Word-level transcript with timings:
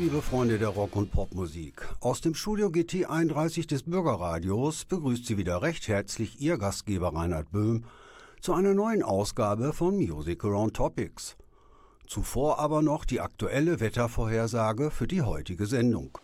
Liebe 0.00 0.22
Freunde 0.22 0.58
der 0.58 0.68
Rock- 0.68 0.96
und 0.96 1.12
Popmusik. 1.12 1.86
Aus 2.00 2.22
dem 2.22 2.34
Studio 2.34 2.70
GT 2.70 3.04
31 3.04 3.66
des 3.66 3.82
Bürgerradios 3.82 4.86
begrüßt 4.86 5.26
Sie 5.26 5.36
wieder 5.36 5.60
recht 5.60 5.88
herzlich 5.88 6.40
Ihr 6.40 6.56
Gastgeber 6.56 7.14
Reinhard 7.14 7.52
Böhm 7.52 7.84
zu 8.40 8.54
einer 8.54 8.72
neuen 8.72 9.02
Ausgabe 9.02 9.74
von 9.74 9.96
Music 9.96 10.42
Around 10.42 10.74
Topics. 10.74 11.36
Zuvor 12.06 12.58
aber 12.58 12.80
noch 12.80 13.04
die 13.04 13.20
aktuelle 13.20 13.78
Wettervorhersage 13.80 14.90
für 14.90 15.06
die 15.06 15.20
heutige 15.20 15.66
Sendung. 15.66 16.16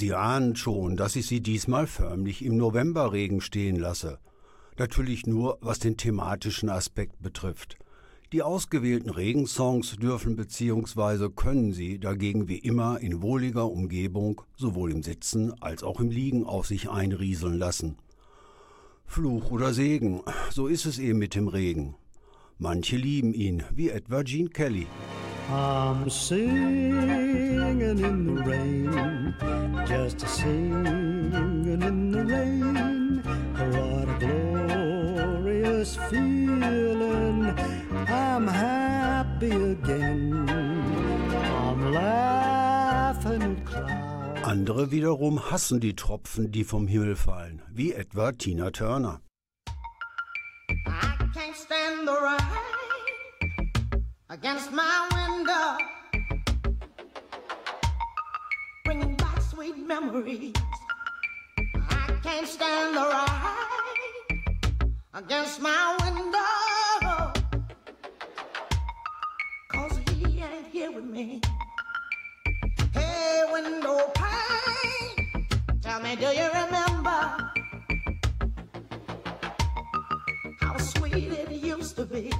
Sie 0.00 0.14
ahnen 0.14 0.56
schon, 0.56 0.96
dass 0.96 1.14
ich 1.14 1.26
Sie 1.26 1.42
diesmal 1.42 1.86
förmlich 1.86 2.42
im 2.42 2.56
Novemberregen 2.56 3.42
stehen 3.42 3.76
lasse. 3.76 4.18
Natürlich 4.78 5.26
nur, 5.26 5.58
was 5.60 5.78
den 5.78 5.98
thematischen 5.98 6.70
Aspekt 6.70 7.20
betrifft. 7.20 7.76
Die 8.32 8.42
ausgewählten 8.42 9.10
Regensongs 9.10 9.96
dürfen 9.96 10.36
bzw. 10.36 11.28
können 11.28 11.74
Sie 11.74 11.98
dagegen 11.98 12.48
wie 12.48 12.56
immer 12.56 12.98
in 13.00 13.20
wohliger 13.20 13.70
Umgebung 13.70 14.40
sowohl 14.56 14.90
im 14.90 15.02
Sitzen 15.02 15.52
als 15.60 15.82
auch 15.82 16.00
im 16.00 16.08
Liegen 16.08 16.46
auf 16.46 16.66
sich 16.66 16.88
einrieseln 16.88 17.58
lassen. 17.58 17.98
Fluch 19.04 19.50
oder 19.50 19.74
Segen, 19.74 20.22
so 20.50 20.66
ist 20.66 20.86
es 20.86 20.98
eben 20.98 21.18
mit 21.18 21.34
dem 21.34 21.48
Regen. 21.48 21.94
Manche 22.56 22.96
lieben 22.96 23.34
ihn, 23.34 23.64
wie 23.74 23.90
etwa 23.90 24.22
Gene 24.22 24.48
Kelly. 24.48 24.86
I'm 25.52 26.08
singing 26.08 27.80
in 27.80 28.34
the 28.36 28.42
rain, 28.44 29.34
just 29.84 30.22
a 30.22 30.28
singing 30.28 31.64
in 31.66 32.12
the 32.12 32.24
rain. 32.24 33.22
What 33.56 34.08
a 34.08 34.16
glorious 34.20 35.96
feeling! 36.08 37.52
I'm 38.06 38.46
happy 38.46 39.50
again. 39.50 40.48
I'm 40.48 41.92
laughing 41.92 43.42
at 43.42 43.66
clouds. 43.66 44.46
Andere 44.46 44.92
wiederum 44.92 45.50
hassen 45.50 45.80
die 45.80 45.96
Tropfen, 45.96 46.52
die 46.52 46.64
vom 46.64 46.86
Himmel 46.86 47.16
fallen, 47.16 47.62
wie 47.72 47.92
etwa 47.92 48.30
Tina 48.30 48.70
Turner. 48.70 49.20
I 50.86 51.28
can't 51.34 51.56
stand 51.56 52.06
the 52.06 52.12
rain 52.12 52.89
against 54.30 54.70
my 54.70 55.08
window, 55.12 55.76
bringing 58.84 59.16
back 59.16 59.40
sweet 59.42 59.76
memories. 59.76 60.54
I 61.90 62.16
can't 62.22 62.46
stand 62.46 62.96
the 62.96 63.02
rain 64.30 64.44
against 65.14 65.60
my 65.60 65.96
window, 66.04 67.32
cause 69.68 69.98
he 70.10 70.40
ain't 70.40 70.66
here 70.68 70.92
with 70.92 71.06
me. 71.06 71.40
Hey, 72.94 73.42
window 73.52 74.12
pane, 74.14 75.48
tell 75.82 76.00
me, 76.02 76.14
do 76.14 76.26
you 76.26 76.48
remember 76.54 77.36
how 80.60 80.78
sweet 80.78 81.32
it 81.32 81.50
used 81.50 81.96
to 81.96 82.04
be? 82.04 82.30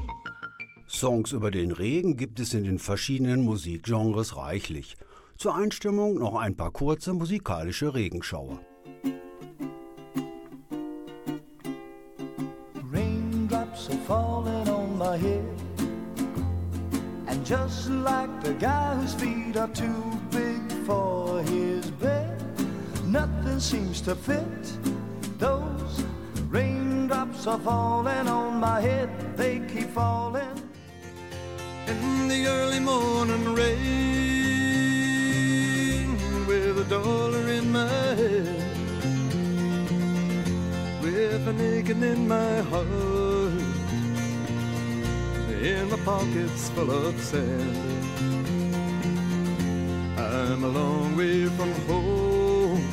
Songs 1.00 1.32
über 1.32 1.50
den 1.50 1.72
Regen 1.72 2.18
gibt 2.18 2.40
es 2.40 2.52
in 2.52 2.64
den 2.64 2.78
verschiedenen 2.78 3.42
Musikgenres 3.42 4.36
reichlich. 4.36 4.98
Zur 5.38 5.54
Einstimmung 5.54 6.18
noch 6.18 6.34
ein 6.34 6.56
paar 6.56 6.72
kurze 6.72 7.14
musikalische 7.14 7.94
Regenschauer. 7.94 8.60
Raindrops 12.92 13.88
are 13.88 13.98
falling 14.06 14.68
on 14.68 14.98
my 14.98 15.16
head. 15.16 15.42
And 17.28 17.46
just 17.46 17.88
like 17.88 18.28
the 18.42 18.52
guy 18.60 18.94
whose 18.96 19.14
feet 19.14 19.56
are 19.56 19.72
too 19.72 20.20
big 20.30 20.60
for 20.84 21.40
his 21.44 21.90
bed, 21.92 22.42
nothing 23.06 23.58
seems 23.58 24.02
to 24.02 24.14
fit. 24.14 24.44
Those 25.38 26.04
raindrops 26.50 27.46
are 27.46 27.58
falling 27.60 28.28
on 28.28 28.60
my 28.60 28.82
head, 28.82 29.08
they 29.38 29.60
keep 29.60 29.88
falling. 29.94 30.69
In 31.90 32.28
the 32.28 32.46
early 32.46 32.80
morning 32.80 33.54
rain 33.54 33.70
with 36.46 36.78
a 36.78 36.84
dollar 36.84 37.48
in 37.48 37.72
my 37.72 37.88
hand, 38.20 38.62
with 41.02 41.48
an 41.48 41.60
aching 41.60 42.02
in 42.02 42.28
my 42.28 42.60
heart, 42.70 42.86
in 45.62 45.90
my 45.90 45.98
pockets 46.04 46.70
full 46.70 46.90
of 46.90 47.20
sand. 47.20 47.76
I'm 50.18 50.64
a 50.64 50.68
long 50.68 51.16
way 51.16 51.46
from 51.46 51.72
home. 51.88 52.86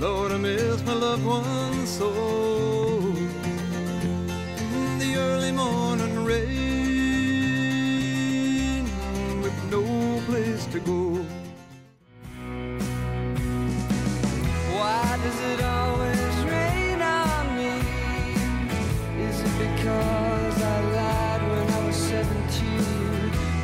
Lord, 0.00 0.32
I 0.32 0.36
miss 0.36 0.82
my 0.84 0.92
loved 0.92 1.24
ones 1.24 1.88
so. 1.88 2.10
In 4.78 4.98
the 4.98 5.16
early 5.16 5.52
morning 5.52 5.95
to 10.76 10.82
go. 10.84 11.24
Why 14.76 15.18
does 15.22 15.40
it 15.52 15.60
always 15.64 16.34
rain 16.52 17.00
on 17.00 17.56
me? 17.56 17.74
Is 19.26 19.40
it 19.40 19.54
because 19.64 20.62
I 20.62 20.78
lied 20.96 21.42
when 21.50 21.66
I 21.70 21.86
was 21.86 21.96
17? 21.96 22.30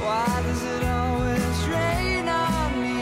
Why 0.05 0.43
does 0.47 0.63
it 0.75 0.85
always 0.85 1.59
rain 1.77 2.29
on 2.29 2.69
me? 2.83 3.01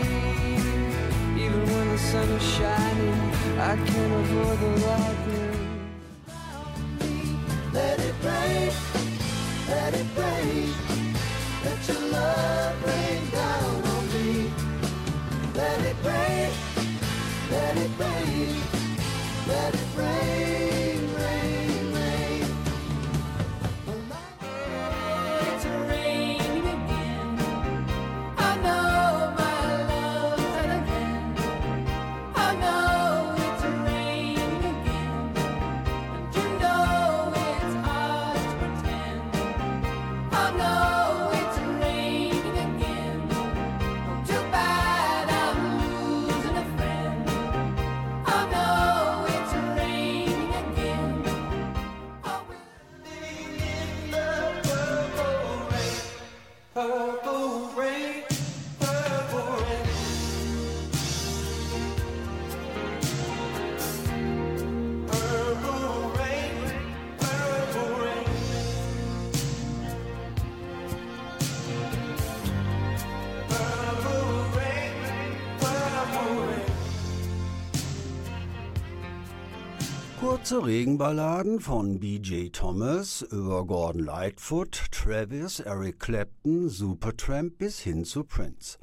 Even 1.45 1.63
when 1.73 1.89
the 1.89 1.99
sun 1.99 2.29
is 2.31 2.43
shining, 2.43 3.21
I 3.59 3.77
can't 3.77 4.15
avoid 4.23 4.59
the 4.61 4.80
Kurze 80.21 80.67
Regenballaden 80.67 81.61
von 81.61 81.99
B.J. 81.99 82.53
Thomas 82.53 83.23
über 83.23 83.65
Gordon 83.65 84.05
Lightfoot, 84.05 84.79
Travis, 84.93 85.61
Eric 85.61 85.99
Clapton, 85.99 86.69
Supertramp 86.69 87.57
bis 87.57 87.81
hin 87.81 88.05
zu 88.05 88.25
Prince. 88.25 88.77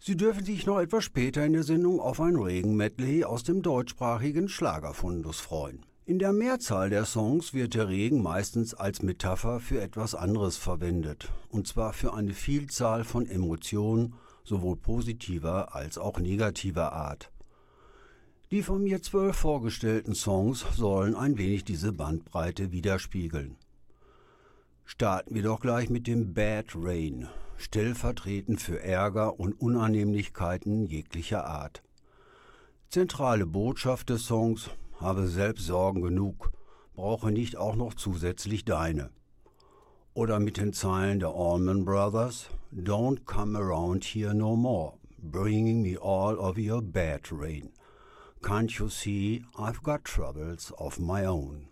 Sie 0.00 0.16
dürfen 0.16 0.44
sich 0.44 0.66
noch 0.66 0.80
etwas 0.80 1.04
später 1.04 1.46
in 1.46 1.52
der 1.52 1.62
Sendung 1.62 2.00
auf 2.00 2.20
ein 2.20 2.34
Regenmedley 2.34 3.22
aus 3.22 3.44
dem 3.44 3.62
deutschsprachigen 3.62 4.48
Schlagerfundus 4.48 5.38
freuen. 5.38 5.86
In 6.04 6.18
der 6.18 6.32
Mehrzahl 6.32 6.90
der 6.90 7.04
Songs 7.04 7.54
wird 7.54 7.74
der 7.74 7.86
Regen 7.88 8.20
meistens 8.20 8.74
als 8.74 9.02
Metapher 9.02 9.60
für 9.60 9.80
etwas 9.80 10.16
anderes 10.16 10.56
verwendet, 10.56 11.28
und 11.48 11.68
zwar 11.68 11.92
für 11.92 12.12
eine 12.12 12.34
Vielzahl 12.34 13.04
von 13.04 13.24
Emotionen, 13.24 14.14
sowohl 14.42 14.74
positiver 14.78 15.76
als 15.76 15.96
auch 15.96 16.18
negativer 16.18 16.92
Art. 16.92 17.30
Die 18.50 18.62
von 18.62 18.82
mir 18.82 19.02
zwölf 19.02 19.36
vorgestellten 19.36 20.14
Songs 20.14 20.64
sollen 20.74 21.14
ein 21.14 21.36
wenig 21.36 21.64
diese 21.64 21.92
Bandbreite 21.92 22.72
widerspiegeln. 22.72 23.56
Starten 24.86 25.34
wir 25.34 25.42
doch 25.42 25.60
gleich 25.60 25.90
mit 25.90 26.06
dem 26.06 26.32
Bad 26.32 26.68
Rain, 26.74 27.28
stellvertretend 27.58 28.62
für 28.62 28.80
Ärger 28.80 29.38
und 29.38 29.60
Unannehmlichkeiten 29.60 30.86
jeglicher 30.86 31.44
Art. 31.46 31.82
Zentrale 32.88 33.44
Botschaft 33.44 34.08
des 34.08 34.24
Songs, 34.24 34.70
habe 34.98 35.26
selbst 35.26 35.66
Sorgen 35.66 36.00
genug, 36.00 36.50
brauche 36.94 37.30
nicht 37.30 37.58
auch 37.58 37.76
noch 37.76 37.92
zusätzlich 37.92 38.64
deine. 38.64 39.10
Oder 40.14 40.40
mit 40.40 40.56
den 40.56 40.72
Zeilen 40.72 41.20
der 41.20 41.34
Allman 41.34 41.84
Brothers, 41.84 42.48
Don't 42.74 43.26
come 43.26 43.58
around 43.58 44.04
here 44.04 44.32
no 44.34 44.56
more, 44.56 44.94
bringing 45.18 45.82
me 45.82 45.98
all 46.00 46.38
of 46.38 46.56
your 46.56 46.80
bad 46.80 47.30
rain. 47.30 47.72
Can't 48.42 48.78
you 48.78 48.88
see 48.88 49.44
I've 49.58 49.82
got 49.82 50.04
troubles 50.04 50.72
of 50.78 51.00
my 51.00 51.24
own? 51.24 51.67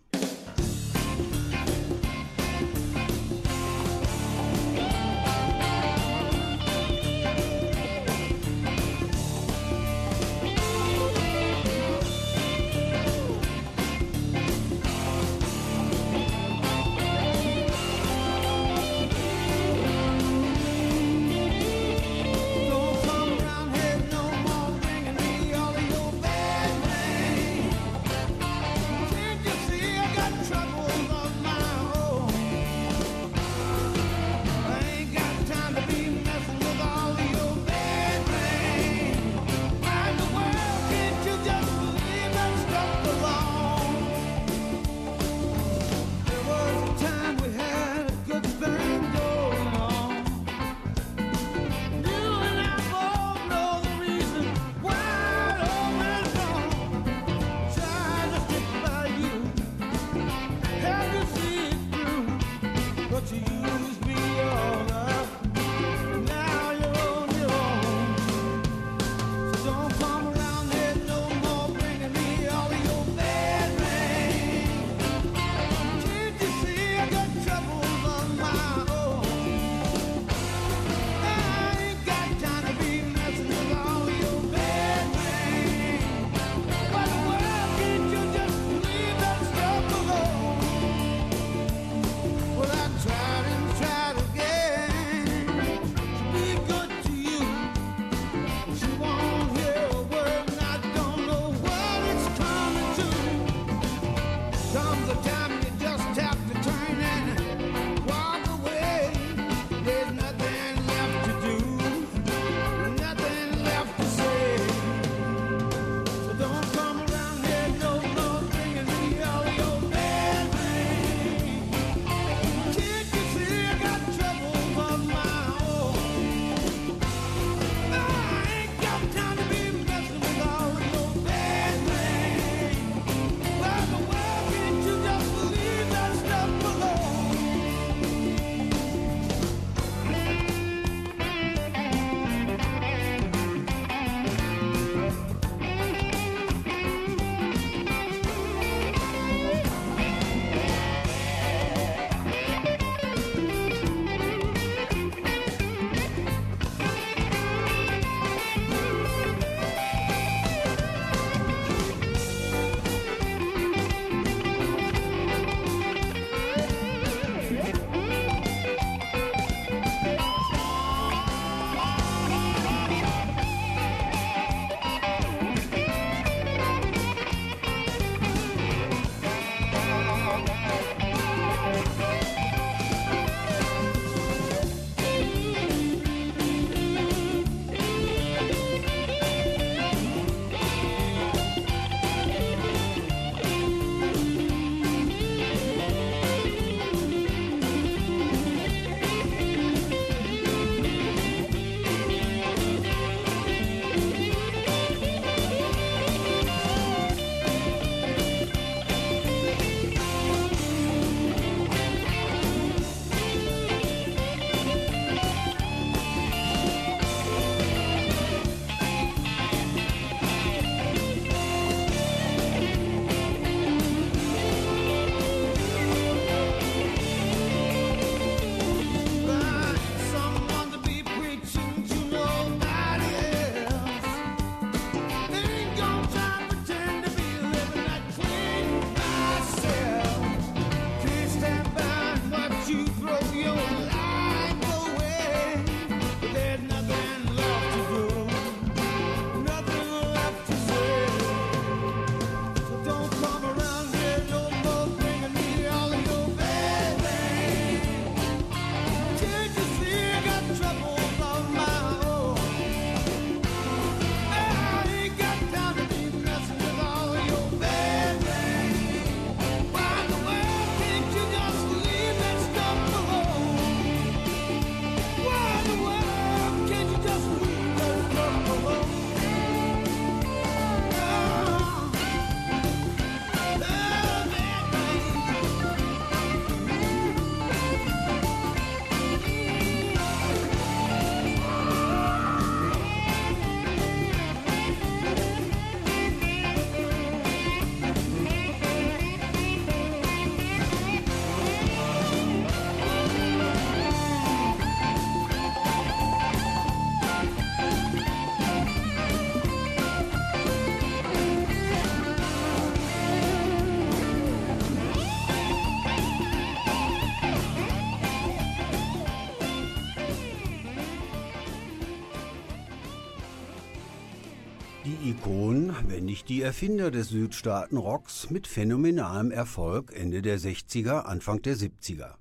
Die 326.27 326.41
Erfinder 326.41 326.91
des 326.91 327.07
Südstaaten-Rocks 327.09 328.29
mit 328.29 328.47
phänomenalem 328.47 329.31
Erfolg 329.31 329.93
Ende 329.95 330.21
der 330.21 330.37
60er, 330.37 331.03
Anfang 331.03 331.41
der 331.41 331.55
70er. 331.55 332.15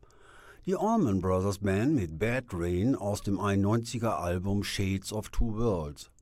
Die 0.64 0.76
Allman 0.76 1.20
Brothers 1.20 1.58
Band 1.58 1.96
mit 1.96 2.16
Bad 2.16 2.44
Rain 2.52 2.94
aus 2.94 3.22
dem 3.22 3.40
91er 3.40 4.10
Album 4.10 4.62
Shades 4.62 5.12
of 5.12 5.30
Two 5.30 5.56
Worlds. 5.56 6.12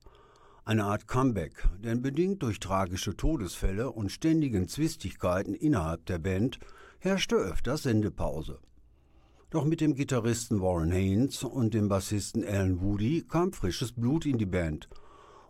Eine 0.63 0.85
Art 0.85 1.07
Comeback, 1.07 1.67
denn 1.83 2.01
bedingt 2.01 2.41
durch 2.41 2.59
tragische 2.59 3.15
Todesfälle 3.15 3.91
und 3.91 4.11
ständigen 4.11 4.67
Zwistigkeiten 4.67 5.53
innerhalb 5.53 6.07
der 6.07 6.17
Band 6.17 6.57
herrschte 6.97 7.35
öfters 7.35 7.83
Sendepause. 7.83 8.57
Doch 9.51 9.63
mit 9.63 9.79
dem 9.79 9.93
Gitarristen 9.93 10.59
Warren 10.59 10.91
Haynes 10.91 11.43
und 11.43 11.75
dem 11.75 11.87
Bassisten 11.87 12.43
Alan 12.43 12.81
Woody 12.81 13.23
kam 13.29 13.53
frisches 13.53 13.91
Blut 13.91 14.25
in 14.25 14.39
die 14.39 14.47
Band– 14.47 14.89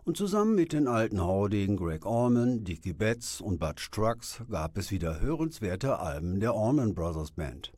und 0.06 0.16
zusammen 0.16 0.54
mit 0.54 0.72
den 0.72 0.86
alten 0.86 1.20
Haudegen 1.20 1.76
Greg 1.76 2.06
Allman, 2.06 2.62
Dickie 2.62 2.92
Betts 2.92 3.40
und 3.40 3.58
Butch 3.58 3.90
Trucks 3.90 4.40
gab 4.48 4.78
es 4.78 4.92
wieder 4.92 5.20
hörenswerte 5.20 5.98
Alben 5.98 6.38
der 6.38 6.52
Allman 6.52 6.94
Brothers 6.94 7.32
Band. 7.32 7.72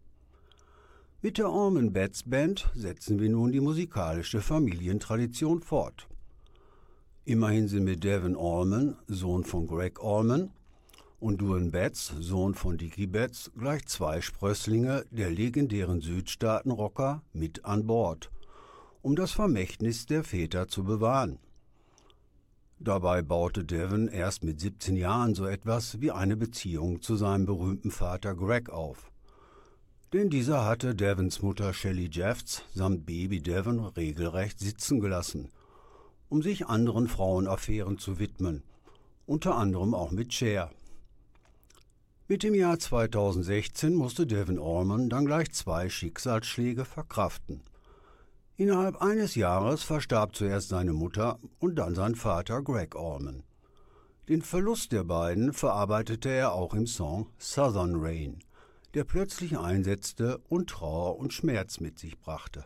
Mit 1.22 1.38
der 1.38 1.46
Allman 1.46 1.94
Betts 1.94 2.24
Band 2.24 2.70
setzen 2.74 3.18
wir 3.18 3.30
nun 3.30 3.50
die 3.50 3.60
musikalische 3.60 4.42
Familientradition 4.42 5.62
fort. 5.62 6.06
Immerhin 7.24 7.66
sind 7.66 7.84
mit 7.84 8.04
Devin 8.04 8.36
Allman, 8.36 8.96
Sohn 9.06 9.44
von 9.44 9.66
Greg 9.66 9.98
Allman, 10.04 10.50
und 11.20 11.40
Duane 11.40 11.70
Betts, 11.70 12.12
Sohn 12.20 12.54
von 12.54 12.76
Dickie 12.76 13.06
Betts, 13.06 13.50
gleich 13.58 13.86
zwei 13.86 14.20
Sprösslinge 14.20 15.06
der 15.10 15.30
legendären 15.30 16.02
Südstaaten-Rocker 16.02 17.22
mit 17.32 17.64
an 17.64 17.86
Bord, 17.86 18.30
um 19.00 19.16
das 19.16 19.32
Vermächtnis 19.32 20.04
der 20.04 20.24
Väter 20.24 20.68
zu 20.68 20.84
bewahren. 20.84 21.38
Dabei 22.80 23.22
baute 23.22 23.64
Devon 23.64 24.06
erst 24.06 24.44
mit 24.44 24.60
17 24.60 24.94
Jahren 24.94 25.34
so 25.34 25.46
etwas 25.46 26.00
wie 26.00 26.12
eine 26.12 26.36
Beziehung 26.36 27.02
zu 27.02 27.16
seinem 27.16 27.44
berühmten 27.44 27.90
Vater 27.90 28.36
Greg 28.36 28.70
auf. 28.70 29.10
Denn 30.12 30.30
dieser 30.30 30.64
hatte 30.64 30.94
Devons 30.94 31.42
Mutter 31.42 31.74
Shelley 31.74 32.08
Jeffs 32.08 32.62
samt 32.72 33.04
Baby 33.04 33.40
Devon 33.40 33.80
regelrecht 33.80 34.60
sitzen 34.60 35.00
gelassen, 35.00 35.48
um 36.28 36.40
sich 36.40 36.68
anderen 36.68 37.08
Frauenaffären 37.08 37.98
zu 37.98 38.20
widmen, 38.20 38.62
unter 39.26 39.56
anderem 39.56 39.92
auch 39.92 40.12
mit 40.12 40.32
Cher. 40.32 40.70
Mit 42.28 42.44
dem 42.44 42.54
Jahr 42.54 42.78
2016 42.78 43.92
musste 43.92 44.24
Devon 44.24 44.60
Allman 44.60 45.10
dann 45.10 45.26
gleich 45.26 45.50
zwei 45.50 45.88
Schicksalsschläge 45.88 46.84
verkraften– 46.84 47.60
Innerhalb 48.58 49.00
eines 49.00 49.36
Jahres 49.36 49.84
verstarb 49.84 50.34
zuerst 50.34 50.70
seine 50.70 50.92
Mutter 50.92 51.38
und 51.60 51.76
dann 51.76 51.94
sein 51.94 52.16
Vater 52.16 52.60
Greg 52.60 52.96
Allman. 52.96 53.44
Den 54.28 54.42
Verlust 54.42 54.90
der 54.90 55.04
beiden 55.04 55.52
verarbeitete 55.52 56.28
er 56.28 56.54
auch 56.54 56.74
im 56.74 56.88
Song 56.88 57.28
Southern 57.38 57.94
Rain, 57.94 58.40
der 58.94 59.04
plötzlich 59.04 59.56
einsetzte 59.56 60.38
und 60.48 60.70
Trauer 60.70 61.18
und 61.18 61.32
Schmerz 61.32 61.78
mit 61.78 62.00
sich 62.00 62.18
brachte. 62.18 62.64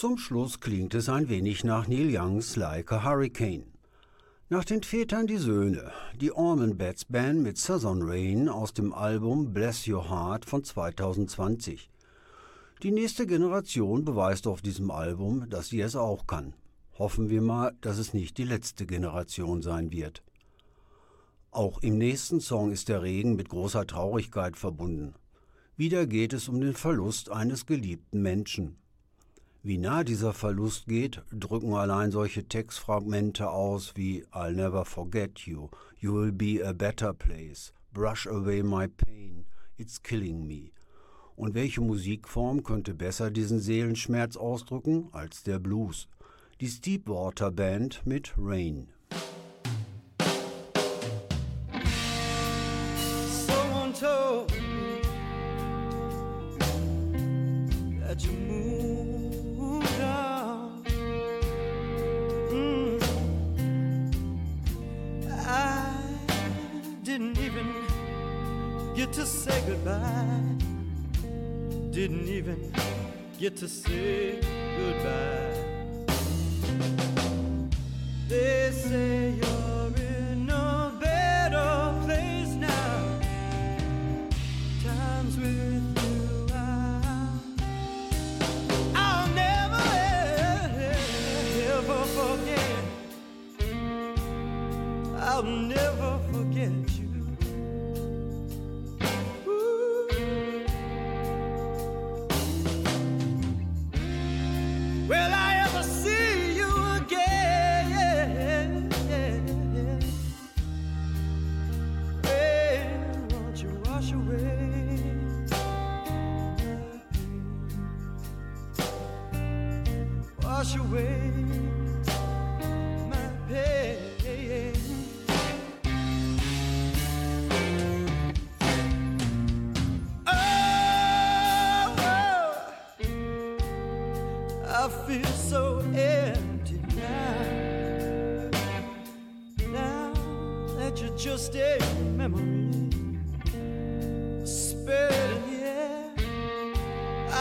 Zum 0.00 0.16
Schluss 0.16 0.60
klingt 0.60 0.94
es 0.94 1.10
ein 1.10 1.28
wenig 1.28 1.62
nach 1.62 1.86
Neil 1.86 2.08
Youngs 2.10 2.56
Like 2.56 2.90
a 2.90 3.04
Hurricane. 3.04 3.66
Nach 4.48 4.64
den 4.64 4.82
Vätern 4.82 5.26
die 5.26 5.36
Söhne, 5.36 5.92
die 6.18 6.32
Orman 6.32 6.78
Bats 6.78 7.04
Band 7.04 7.42
mit 7.42 7.58
Southern 7.58 8.00
Rain 8.00 8.48
aus 8.48 8.72
dem 8.72 8.94
Album 8.94 9.52
Bless 9.52 9.86
Your 9.86 10.08
Heart 10.08 10.46
von 10.46 10.64
2020. 10.64 11.90
Die 12.82 12.92
nächste 12.92 13.26
Generation 13.26 14.06
beweist 14.06 14.46
auf 14.46 14.62
diesem 14.62 14.90
Album, 14.90 15.50
dass 15.50 15.68
sie 15.68 15.82
es 15.82 15.94
auch 15.96 16.26
kann. 16.26 16.54
Hoffen 16.98 17.28
wir 17.28 17.42
mal, 17.42 17.76
dass 17.82 17.98
es 17.98 18.14
nicht 18.14 18.38
die 18.38 18.44
letzte 18.44 18.86
Generation 18.86 19.60
sein 19.60 19.92
wird. 19.92 20.22
Auch 21.50 21.82
im 21.82 21.98
nächsten 21.98 22.40
Song 22.40 22.72
ist 22.72 22.88
der 22.88 23.02
Regen 23.02 23.36
mit 23.36 23.50
großer 23.50 23.86
Traurigkeit 23.86 24.56
verbunden. 24.56 25.12
Wieder 25.76 26.06
geht 26.06 26.32
es 26.32 26.48
um 26.48 26.58
den 26.58 26.72
Verlust 26.72 27.30
eines 27.30 27.66
geliebten 27.66 28.22
Menschen. 28.22 28.79
Wie 29.62 29.76
nah 29.76 30.04
dieser 30.04 30.32
Verlust 30.32 30.86
geht, 30.86 31.22
drücken 31.30 31.74
allein 31.74 32.10
solche 32.10 32.48
Textfragmente 32.48 33.50
aus 33.50 33.92
wie 33.94 34.24
I'll 34.32 34.54
never 34.54 34.86
forget 34.86 35.40
you, 35.40 35.68
you 35.98 36.14
will 36.14 36.32
be 36.32 36.66
a 36.66 36.72
better 36.72 37.12
place, 37.12 37.74
brush 37.92 38.26
away 38.26 38.62
my 38.62 38.88
pain, 38.88 39.44
it's 39.76 40.02
killing 40.02 40.46
me. 40.46 40.70
Und 41.36 41.52
welche 41.52 41.82
Musikform 41.82 42.62
könnte 42.62 42.94
besser 42.94 43.30
diesen 43.30 43.60
Seelenschmerz 43.60 44.38
ausdrücken 44.38 45.10
als 45.12 45.42
der 45.42 45.58
Blues? 45.58 46.08
Die 46.62 46.68
Steepwater 46.68 47.50
Band 47.50 48.06
mit 48.06 48.32
Rain. 48.38 48.88
Get 73.40 73.56
to 73.56 73.66
say 73.66 74.38
goodbye. 74.76 75.39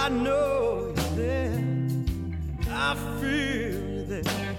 I 0.09 0.11
know 0.11 0.91
you're 0.95 1.15
there. 1.15 1.63
I 2.71 2.95
feel 3.21 3.29
you 3.29 4.05
there. 4.05 4.55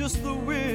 Just 0.00 0.22
the 0.22 0.32
wind 0.32 0.69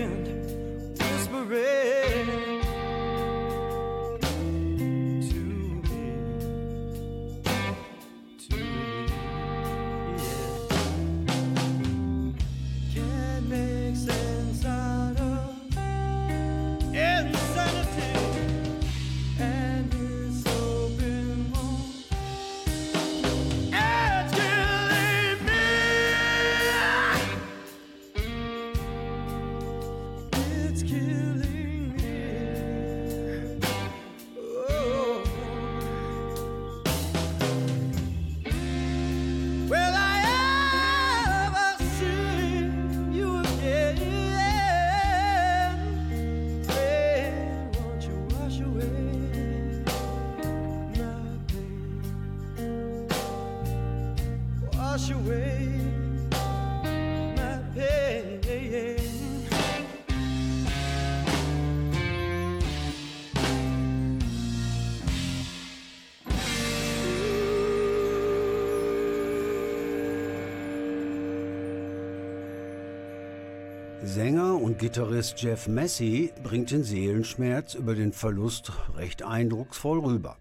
Gitarrist 74.77 75.41
Jeff 75.41 75.69
Massey 75.69 76.33
bringt 76.43 76.71
den 76.71 76.83
Seelenschmerz 76.83 77.75
über 77.75 77.95
den 77.95 78.11
Verlust 78.11 78.73
recht 78.95 79.23
eindrucksvoll 79.23 79.99
rüber. 79.99 80.37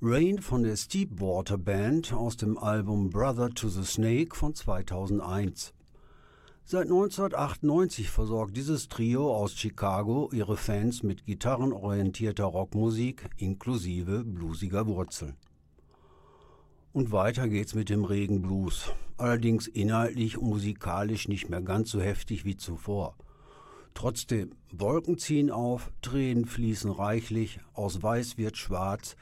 Rain 0.00 0.40
von 0.40 0.62
der 0.62 0.76
Steepwater 0.76 1.58
Band 1.58 2.12
aus 2.12 2.36
dem 2.36 2.56
Album 2.56 3.10
Brother 3.10 3.50
to 3.50 3.68
the 3.68 3.82
Snake 3.82 4.36
von 4.36 4.54
2001. 4.54 5.74
Seit 6.64 6.84
1998 6.84 8.08
versorgt 8.08 8.56
dieses 8.56 8.88
Trio 8.88 9.34
aus 9.34 9.56
Chicago 9.56 10.30
ihre 10.32 10.56
Fans 10.56 11.02
mit 11.02 11.26
gitarrenorientierter 11.26 12.44
Rockmusik 12.44 13.28
inklusive 13.36 14.22
bluesiger 14.22 14.86
Wurzeln. 14.86 15.34
Und 16.92 17.10
weiter 17.10 17.48
geht's 17.48 17.74
mit 17.74 17.88
dem 17.88 18.04
Regenblues, 18.04 18.92
allerdings 19.16 19.66
inhaltlich 19.66 20.38
und 20.38 20.50
musikalisch 20.50 21.26
nicht 21.26 21.50
mehr 21.50 21.62
ganz 21.62 21.90
so 21.90 22.00
heftig 22.00 22.44
wie 22.44 22.56
zuvor. 22.56 23.16
Trotzdem, 23.94 24.52
Wolken 24.72 25.18
ziehen 25.18 25.50
auf, 25.50 25.92
Tränen 26.02 26.46
fließen 26.46 26.90
reichlich, 26.90 27.60
aus 27.74 28.02
Weiß 28.02 28.38
wird 28.38 28.56
schwarz, 28.56 29.16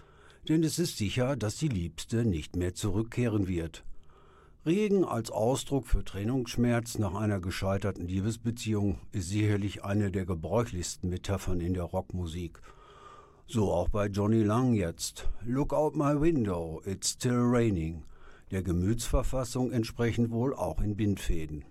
denn 0.48 0.62
es 0.62 0.78
ist 0.78 0.98
sicher, 0.98 1.36
dass 1.36 1.56
die 1.56 1.68
Liebste 1.68 2.24
nicht 2.24 2.56
mehr 2.56 2.74
zurückkehren 2.74 3.48
wird. 3.48 3.84
Regen 4.66 5.04
als 5.04 5.30
Ausdruck 5.30 5.86
für 5.86 6.04
Trennungsschmerz 6.04 6.98
nach 6.98 7.14
einer 7.14 7.40
gescheiterten 7.40 8.06
Liebesbeziehung 8.06 8.98
ist 9.12 9.30
sicherlich 9.30 9.84
eine 9.84 10.10
der 10.10 10.26
gebräuchlichsten 10.26 11.08
Metaphern 11.08 11.60
in 11.60 11.74
der 11.74 11.84
Rockmusik– 11.84 12.60
so 13.50 13.72
auch 13.72 13.88
bei 13.88 14.08
Johnny 14.08 14.42
Lang 14.42 14.74
jetzt. 14.74 15.26
Look 15.46 15.72
out 15.72 15.96
my 15.96 16.12
window, 16.12 16.82
it's 16.84 17.12
still 17.12 17.40
raining. 17.40 18.04
Der 18.50 18.62
Gemütsverfassung 18.62 19.72
entsprechend 19.72 20.30
wohl 20.30 20.54
auch 20.54 20.82
in 20.82 20.96
Bindfäden. 20.96 21.64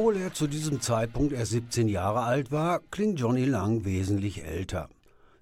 Obwohl 0.00 0.16
er 0.16 0.32
zu 0.32 0.46
diesem 0.46 0.80
Zeitpunkt 0.80 1.34
erst 1.34 1.50
17 1.50 1.86
Jahre 1.86 2.22
alt 2.22 2.50
war, 2.50 2.80
klingt 2.90 3.20
Johnny 3.20 3.44
Lang 3.44 3.84
wesentlich 3.84 4.42
älter. 4.42 4.88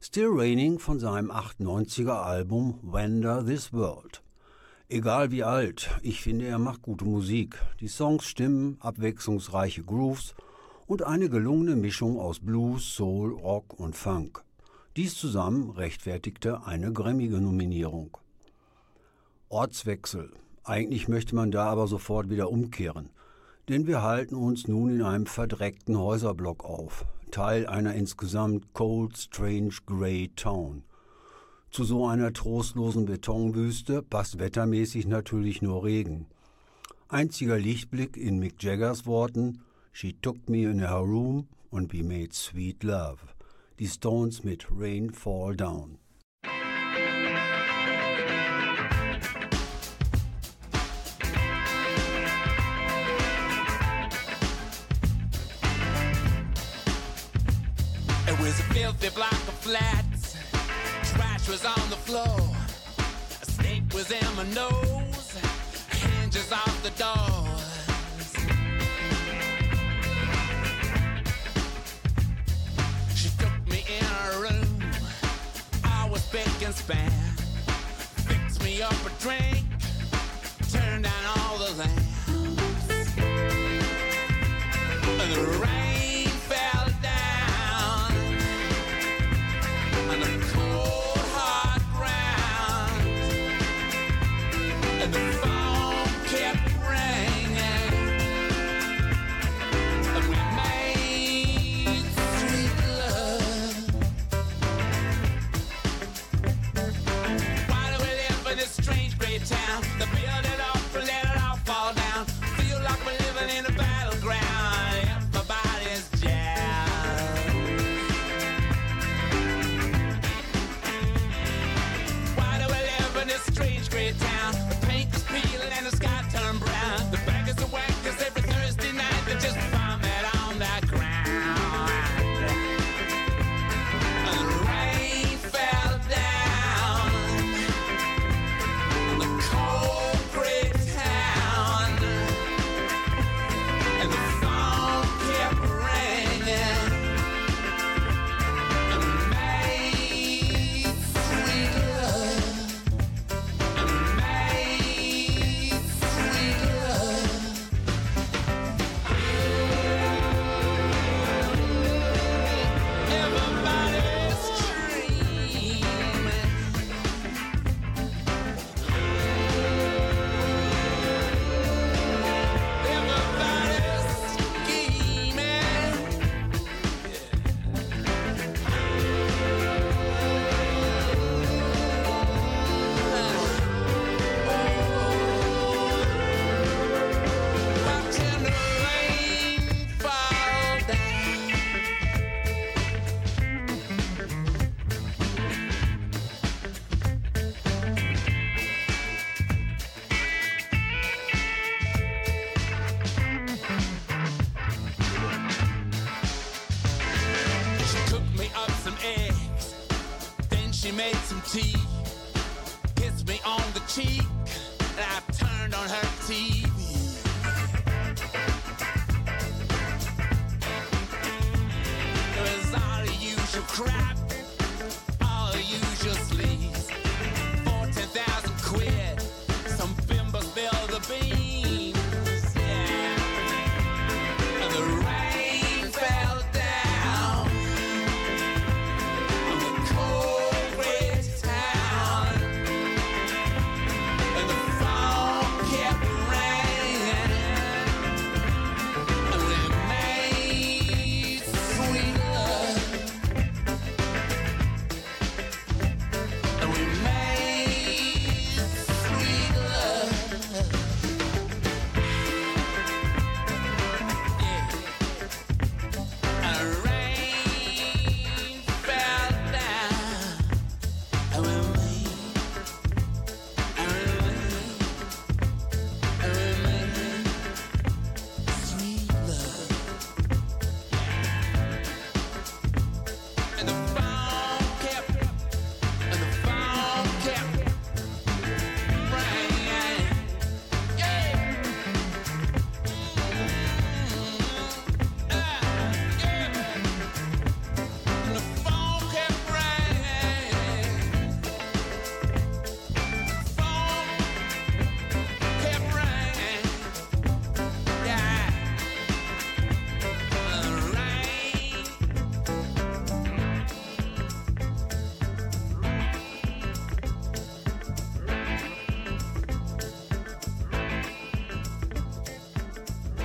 Still 0.00 0.30
Raining 0.32 0.80
von 0.80 0.98
seinem 0.98 1.30
98er 1.30 2.24
Album 2.24 2.80
Wonder 2.82 3.46
This 3.46 3.72
World. 3.72 4.20
Egal 4.88 5.30
wie 5.30 5.44
alt, 5.44 5.90
ich 6.02 6.20
finde, 6.22 6.46
er 6.46 6.58
macht 6.58 6.82
gute 6.82 7.04
Musik. 7.04 7.62
Die 7.78 7.86
Songs 7.86 8.24
stimmen, 8.24 8.78
abwechslungsreiche 8.80 9.84
Grooves 9.84 10.34
und 10.88 11.04
eine 11.04 11.28
gelungene 11.28 11.76
Mischung 11.76 12.18
aus 12.18 12.40
Blues, 12.40 12.96
Soul, 12.96 13.34
Rock 13.34 13.78
und 13.78 13.94
Funk. 13.94 14.42
Dies 14.96 15.14
zusammen 15.14 15.70
rechtfertigte 15.70 16.66
eine 16.66 16.92
Grammy-Nominierung. 16.92 18.16
Ortswechsel. 19.50 20.32
Eigentlich 20.64 21.06
möchte 21.06 21.36
man 21.36 21.52
da 21.52 21.66
aber 21.66 21.86
sofort 21.86 22.28
wieder 22.28 22.50
umkehren. 22.50 23.10
Denn 23.68 23.86
wir 23.86 24.02
halten 24.02 24.34
uns 24.34 24.66
nun 24.66 24.90
in 24.90 25.02
einem 25.02 25.26
verdreckten 25.26 25.98
Häuserblock 25.98 26.64
auf, 26.64 27.04
Teil 27.30 27.66
einer 27.66 27.94
insgesamt 27.94 28.72
cold, 28.72 29.18
strange, 29.18 29.74
grey 29.84 30.30
Town. 30.34 30.84
Zu 31.70 31.84
so 31.84 32.06
einer 32.06 32.32
trostlosen 32.32 33.04
Betonwüste 33.04 34.02
passt 34.02 34.38
wettermäßig 34.38 35.06
natürlich 35.06 35.60
nur 35.60 35.84
Regen. 35.84 36.26
Einziger 37.08 37.58
Lichtblick 37.58 38.16
in 38.16 38.38
Mick 38.38 38.62
Jaggers 38.62 39.06
Worten 39.06 39.60
She 39.92 40.14
took 40.14 40.48
me 40.48 40.62
in 40.62 40.78
her 40.78 41.02
room 41.02 41.48
and 41.70 41.92
we 41.92 42.02
made 42.02 42.32
sweet 42.32 42.82
love. 42.82 43.18
Die 43.78 43.86
Stones 43.86 44.44
mit 44.44 44.66
Rain 44.70 45.12
Fall 45.12 45.56
Down. 45.56 45.98
Filthy 58.88 59.14
block 59.14 59.32
of 59.32 59.54
flats. 59.60 60.34
Trash 61.12 61.46
was 61.48 61.64
on 61.66 61.90
the 61.90 62.00
floor. 62.08 62.40
A 63.42 63.44
snake 63.44 63.82
was 63.92 64.10
in 64.10 64.24
my 64.34 64.44
nose. 64.54 65.36
Hinges 65.90 66.50
off 66.50 66.82
the 66.82 66.90
doors. 67.04 67.64
She 73.14 73.28
took 73.36 73.56
me 73.70 73.84
in 73.98 74.04
her 74.04 74.40
room. 74.40 74.82
I 75.84 76.08
was 76.08 76.24
big 76.30 76.48
and 76.64 76.74
span. 76.74 77.10
Fixed 78.26 78.64
me 78.64 78.80
up 78.80 79.00
a 79.04 79.10
drink. 79.20 79.66
Turned 80.72 81.04
down 81.04 81.24
all 81.36 81.58
the 81.58 81.72
lamps. 81.80 83.18
And 85.20 85.32
the 85.34 85.42
rain 85.62 85.87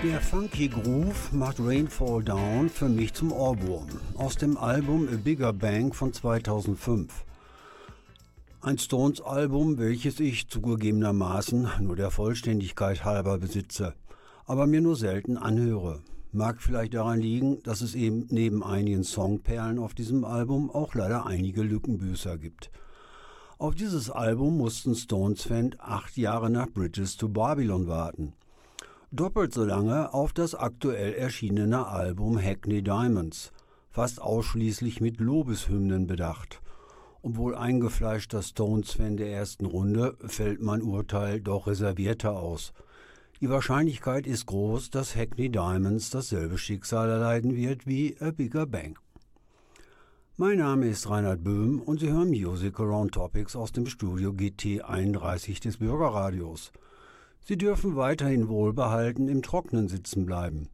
Der 0.03 0.19
funky 0.19 0.67
Groove 0.67 1.31
macht 1.31 1.61
Rainfall 1.61 2.21
Down 2.23 2.69
für 2.69 2.89
mich 2.89 3.13
zum 3.13 3.31
Ohrwurm 3.31 3.87
aus 4.15 4.35
dem 4.35 4.57
Album 4.57 5.07
A 5.07 5.15
Bigger 5.15 5.53
Bang 5.53 5.93
von 5.93 6.11
2005. 6.11 7.23
Ein 8.59 8.77
Stones-Album, 8.77 9.77
welches 9.77 10.19
ich 10.19 10.49
zugegebenermaßen 10.49 11.69
nur 11.79 11.95
der 11.95 12.11
Vollständigkeit 12.11 13.05
halber 13.05 13.37
besitze, 13.37 13.93
aber 14.45 14.67
mir 14.67 14.81
nur 14.81 14.97
selten 14.97 15.37
anhöre. 15.37 16.01
Mag 16.33 16.61
vielleicht 16.61 16.95
daran 16.95 17.21
liegen, 17.21 17.63
dass 17.63 17.79
es 17.79 17.95
eben 17.95 18.27
neben 18.29 18.61
einigen 18.61 19.05
Songperlen 19.05 19.79
auf 19.79 19.93
diesem 19.93 20.25
Album 20.25 20.69
auch 20.69 20.95
leider 20.95 21.27
einige 21.27 21.63
Lückenbüßer 21.63 22.37
gibt. 22.37 22.71
Auf 23.57 23.73
dieses 23.73 24.09
Album 24.09 24.57
mussten 24.57 24.95
Stones-Fans 24.95 25.79
acht 25.79 26.17
Jahre 26.17 26.49
nach 26.49 26.67
Bridges 26.67 27.15
to 27.15 27.29
Babylon 27.29 27.87
warten 27.87 28.33
doppelt 29.13 29.53
so 29.53 29.63
lange 29.63 30.11
auf 30.11 30.33
das 30.33 30.55
aktuell 30.55 31.13
erschienene 31.13 31.85
Album 31.85 32.41
Hackney 32.41 32.81
Diamonds, 32.81 33.51
fast 33.91 34.19
ausschließlich 34.19 35.01
mit 35.01 35.19
Lobeshymnen 35.19 36.07
bedacht. 36.07 36.61
Obwohl 37.21 37.55
eingefleischter 37.55 38.41
Stones-Fan 38.41 39.17
der 39.17 39.31
ersten 39.31 39.67
Runde, 39.67 40.17
fällt 40.25 40.63
mein 40.63 40.81
Urteil 40.81 41.41
doch 41.41 41.67
reservierter 41.67 42.39
aus. 42.39 42.73
Die 43.39 43.51
Wahrscheinlichkeit 43.51 44.25
ist 44.25 44.47
groß, 44.47 44.89
dass 44.89 45.15
Hackney 45.15 45.49
Diamonds 45.49 46.09
dasselbe 46.09 46.57
Schicksal 46.57 47.07
erleiden 47.07 47.55
wird 47.55 47.85
wie 47.85 48.17
A 48.19 48.31
Bigger 48.31 48.65
Bang. 48.65 48.97
Mein 50.37 50.57
Name 50.57 50.87
ist 50.87 51.07
Reinhard 51.07 51.43
Böhm 51.43 51.79
und 51.81 51.99
Sie 51.99 52.09
hören 52.09 52.29
Music 52.29 52.79
Around 52.79 53.11
Topics 53.11 53.55
aus 53.55 53.71
dem 53.71 53.85
Studio 53.85 54.33
GT 54.33 54.81
31 54.81 55.59
des 55.59 55.77
Bürgerradios. 55.77 56.71
Sie 57.45 57.57
dürfen 57.57 57.95
weiterhin 57.97 58.47
wohlbehalten 58.47 59.27
im 59.27 59.41
Trocknen 59.41 59.89
sitzen 59.89 60.25
bleiben. 60.25 60.69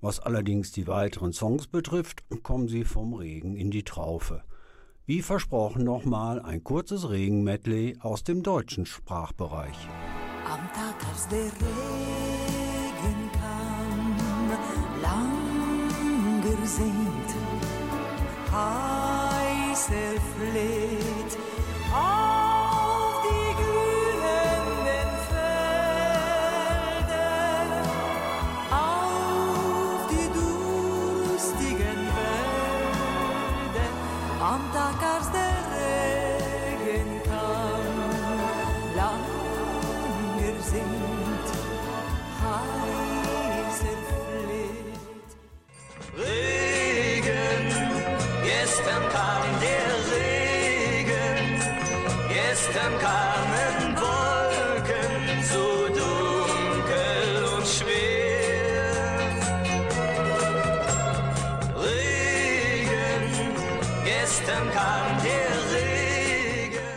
Was 0.00 0.20
allerdings 0.20 0.70
die 0.70 0.86
weiteren 0.86 1.32
Songs 1.32 1.66
betrifft, 1.66 2.22
kommen 2.44 2.68
sie 2.68 2.84
vom 2.84 3.14
Regen 3.14 3.56
in 3.56 3.72
die 3.72 3.82
Traufe. 3.82 4.42
Wie 5.04 5.22
versprochen 5.22 5.84
nochmal 5.84 6.40
ein 6.40 6.62
kurzes 6.62 7.10
Regenmedley 7.10 7.96
aus 8.00 8.22
dem 8.22 8.42
deutschen 8.42 8.86
Sprachbereich. 8.86 9.76
Am 10.44 10.60
Tag, 10.72 10.96
als 11.10 11.26
der 11.28 11.44
Regen 11.44 13.30
kam, 13.32 14.16
lang 15.02 16.42
gesehnt, 16.42 17.34
heißer 18.52 20.20
Fleht, 20.36 21.38
gestern 52.76 52.98
kamen 52.98 53.96
Wolken 53.96 55.42
so 55.42 55.88
dunkel 55.88 57.44
und 57.56 57.66
schwer. 57.66 59.30
Regen, 61.80 63.22
gestern 64.04 64.70
kam 64.74 65.06
der 65.24 65.52
Regen. 65.72 66.88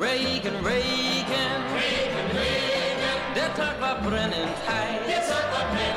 Regen, 0.00 0.56
Regen, 0.66 1.60
Regen, 1.76 2.26
Regen. 2.36 3.18
Der 3.36 3.54
Tag 3.54 3.80
war 3.80 3.96
brennend 4.00 4.56
heiß. 4.66 5.06
Der 5.06 5.22
Tag 5.28 5.46
war 5.52 5.66
brennend 5.72 5.95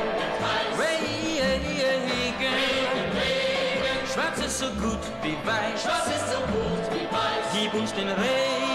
so 4.60 4.66
gut 4.66 5.00
wie 5.22 5.36
weiß. 5.46 5.82
Schwarz 5.82 6.06
ist 6.08 6.32
so 6.32 6.38
gut 6.52 6.84
wie 6.92 7.06
weiß. 7.10 7.46
Gib 7.54 7.72
uns 7.72 7.94
den 7.94 8.08
Regen 8.08 8.69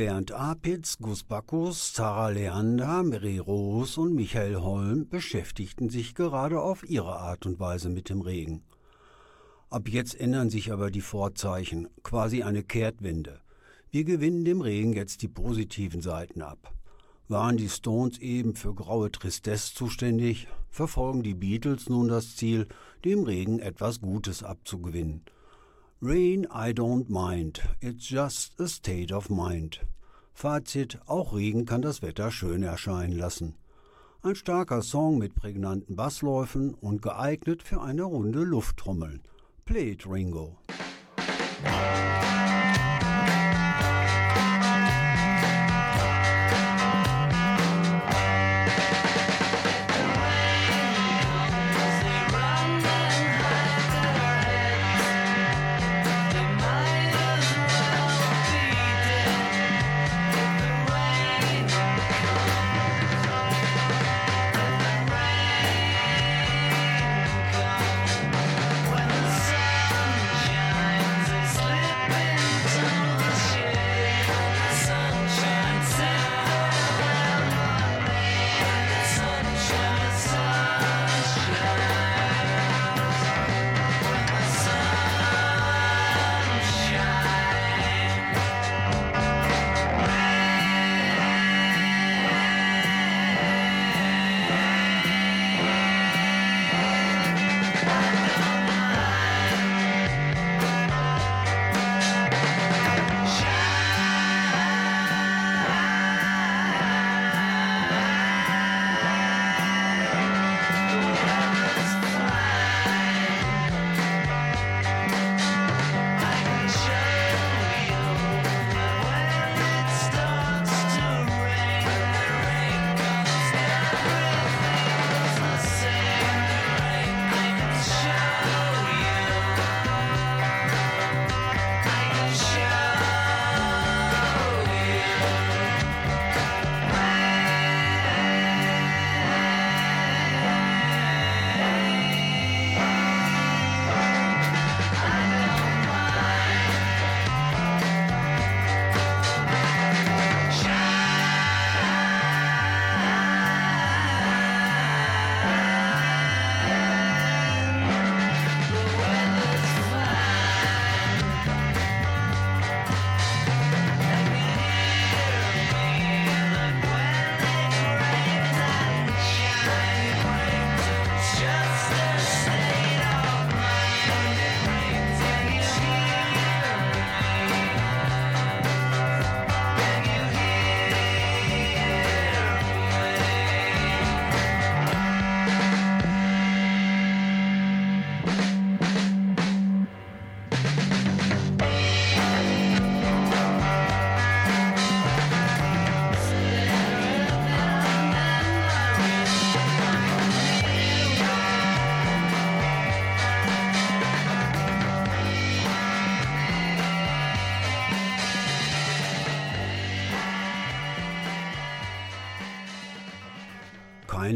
Bernd 0.00 0.32
Apitz, 0.32 0.96
Gus 0.96 1.24
Bacchus, 1.24 1.92
Sarah 1.92 2.30
Leander, 2.30 3.02
Mary 3.02 3.36
Roos 3.36 3.98
und 3.98 4.14
Michael 4.14 4.56
Holm 4.56 5.06
beschäftigten 5.06 5.90
sich 5.90 6.14
gerade 6.14 6.58
auf 6.58 6.88
ihre 6.88 7.16
Art 7.16 7.44
und 7.44 7.60
Weise 7.60 7.90
mit 7.90 8.08
dem 8.08 8.22
Regen. 8.22 8.62
Ab 9.68 9.90
jetzt 9.90 10.18
ändern 10.18 10.48
sich 10.48 10.72
aber 10.72 10.90
die 10.90 11.02
Vorzeichen, 11.02 11.86
quasi 12.02 12.42
eine 12.42 12.62
Kehrtwende. 12.62 13.42
Wir 13.90 14.04
gewinnen 14.04 14.46
dem 14.46 14.62
Regen 14.62 14.94
jetzt 14.94 15.20
die 15.20 15.28
positiven 15.28 16.00
Seiten 16.00 16.40
ab. 16.40 16.72
Waren 17.28 17.58
die 17.58 17.68
Stones 17.68 18.16
eben 18.20 18.54
für 18.54 18.74
graue 18.74 19.12
Tristesse 19.12 19.74
zuständig, 19.74 20.48
verfolgen 20.70 21.22
die 21.22 21.34
Beatles 21.34 21.90
nun 21.90 22.08
das 22.08 22.36
Ziel, 22.36 22.68
dem 23.04 23.24
Regen 23.24 23.58
etwas 23.58 24.00
Gutes 24.00 24.42
abzugewinnen. 24.42 25.26
Rain 26.02 26.46
I 26.50 26.72
don't 26.72 27.10
mind, 27.10 27.60
it's 27.82 28.06
just 28.06 28.58
a 28.58 28.68
state 28.68 29.12
of 29.12 29.28
mind. 29.28 29.80
Fazit, 30.32 30.98
auch 31.06 31.34
Regen 31.34 31.66
kann 31.66 31.82
das 31.82 32.00
Wetter 32.00 32.30
schön 32.30 32.62
erscheinen 32.62 33.18
lassen. 33.18 33.54
Ein 34.22 34.34
starker 34.34 34.80
Song 34.80 35.18
mit 35.18 35.34
prägnanten 35.34 35.96
Bassläufen 35.96 36.72
und 36.72 37.02
geeignet 37.02 37.62
für 37.62 37.82
eine 37.82 38.04
Runde 38.04 38.44
Lufttrommeln. 38.44 39.20
Play 39.66 39.90
it, 39.90 40.06
Ringo. 40.06 40.56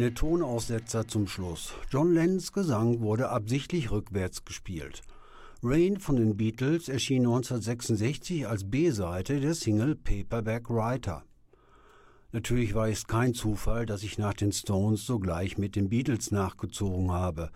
Keine 0.04 0.12
Tonaussetzer 0.12 1.08
zum 1.08 1.26
Schluss. 1.26 1.72
John 1.88 2.12
Lennons 2.12 2.52
Gesang 2.52 3.00
wurde 3.00 3.30
absichtlich 3.30 3.90
rückwärts 3.90 4.44
gespielt. 4.44 5.00
Rain 5.62 5.98
von 5.98 6.16
den 6.16 6.36
Beatles 6.36 6.90
erschien 6.90 7.22
1966 7.22 8.46
als 8.46 8.70
B-Seite 8.70 9.40
der 9.40 9.54
Single 9.54 9.96
Paperback 9.96 10.68
Writer. 10.68 11.24
Natürlich 12.32 12.74
war 12.74 12.90
es 12.90 13.06
kein 13.06 13.32
Zufall, 13.32 13.86
dass 13.86 14.02
ich 14.02 14.18
nach 14.18 14.34
den 14.34 14.52
Stones 14.52 15.06
sogleich 15.06 15.56
mit 15.56 15.74
den 15.74 15.88
Beatles 15.88 16.30
nachgezogen 16.30 17.10
habe. 17.10 17.48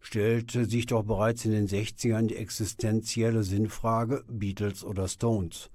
Stellte 0.00 0.66
sich 0.66 0.84
doch 0.84 1.04
bereits 1.04 1.46
in 1.46 1.52
den 1.52 1.66
60ern 1.66 2.26
die 2.26 2.36
existenzielle 2.36 3.42
Sinnfrage 3.42 4.22
Beatles 4.28 4.84
oder 4.84 5.08
Stones. 5.08 5.70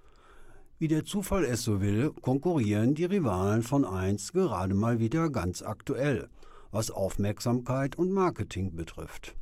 Wie 0.77 0.89
der 0.89 1.05
Zufall 1.05 1.45
es 1.45 1.63
so 1.63 1.79
will, 1.79 2.11
konkurrieren 2.21 2.95
die 2.95 3.05
Rivalen 3.05 3.63
von 3.63 3.85
einst 3.85 4.33
gerade 4.33 4.73
mal 4.73 4.99
wieder 4.99 5.29
ganz 5.29 5.61
aktuell, 5.61 6.27
was 6.69 6.91
Aufmerksamkeit 6.91 7.97
und 7.97 8.11
Marketing 8.11 8.75
betrifft. 8.75 9.35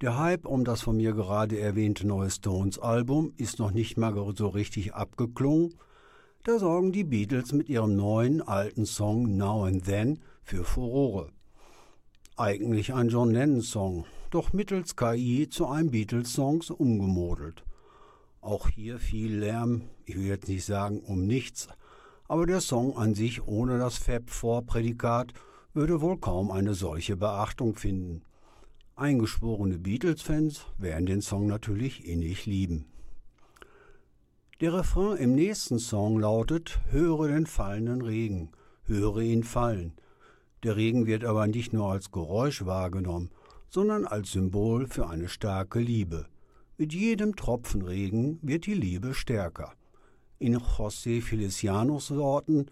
Der 0.00 0.18
Hype 0.18 0.46
um 0.46 0.64
das 0.64 0.80
von 0.82 0.96
mir 0.96 1.12
gerade 1.12 1.60
erwähnte 1.60 2.04
neue 2.04 2.30
Stones-Album 2.30 3.32
ist 3.36 3.60
noch 3.60 3.70
nicht 3.70 3.96
mal 3.96 4.12
so 4.34 4.48
richtig 4.48 4.92
abgeklungen, 4.92 5.74
da 6.42 6.58
sorgen 6.58 6.90
die 6.90 7.04
Beatles 7.04 7.52
mit 7.52 7.68
ihrem 7.68 7.94
neuen 7.94 8.42
alten 8.42 8.86
Song 8.86 9.36
Now 9.36 9.66
and 9.66 9.84
Then 9.84 10.18
für 10.42 10.64
Furore. 10.64 11.28
Eigentlich 12.36 12.92
ein 12.92 13.08
John 13.08 13.30
Lennon-Song, 13.30 14.04
doch 14.30 14.52
mittels 14.52 14.96
KI 14.96 15.48
zu 15.48 15.68
einem 15.68 15.92
Beatles-Song 15.92 16.64
umgemodelt. 16.76 17.62
Auch 18.40 18.68
hier 18.68 18.98
viel 18.98 19.36
Lärm, 19.36 19.82
ich 20.10 20.16
will 20.16 20.26
jetzt 20.26 20.48
nicht 20.48 20.64
sagen 20.64 20.98
um 20.98 21.24
nichts, 21.24 21.68
aber 22.26 22.44
der 22.44 22.60
Song 22.60 22.96
an 22.96 23.14
sich 23.14 23.46
ohne 23.46 23.78
das 23.78 23.96
Fab-Vorprädikat 23.96 25.34
würde 25.72 26.00
wohl 26.00 26.18
kaum 26.18 26.50
eine 26.50 26.74
solche 26.74 27.16
Beachtung 27.16 27.76
finden. 27.76 28.22
Eingeschworene 28.96 29.78
Beatles-Fans 29.78 30.66
werden 30.78 31.06
den 31.06 31.22
Song 31.22 31.46
natürlich 31.46 32.08
innig 32.08 32.44
lieben. 32.46 32.86
Der 34.60 34.74
Refrain 34.74 35.16
im 35.16 35.36
nächsten 35.36 35.78
Song 35.78 36.18
lautet 36.18 36.80
Höre 36.90 37.28
den 37.28 37.46
fallenden 37.46 38.02
Regen, 38.02 38.50
höre 38.82 39.18
ihn 39.18 39.44
fallen. 39.44 39.92
Der 40.64 40.74
Regen 40.76 41.06
wird 41.06 41.24
aber 41.24 41.46
nicht 41.46 41.72
nur 41.72 41.92
als 41.92 42.10
Geräusch 42.10 42.66
wahrgenommen, 42.66 43.30
sondern 43.68 44.06
als 44.06 44.32
Symbol 44.32 44.88
für 44.88 45.08
eine 45.08 45.28
starke 45.28 45.78
Liebe. 45.78 46.26
Mit 46.78 46.92
jedem 46.92 47.36
Tropfen 47.36 47.82
Regen 47.82 48.40
wird 48.42 48.66
die 48.66 48.74
Liebe 48.74 49.14
stärker. 49.14 49.72
In 50.40 50.54
José 50.54 51.20
Felicianos 51.22 52.10
Worten 52.10 52.70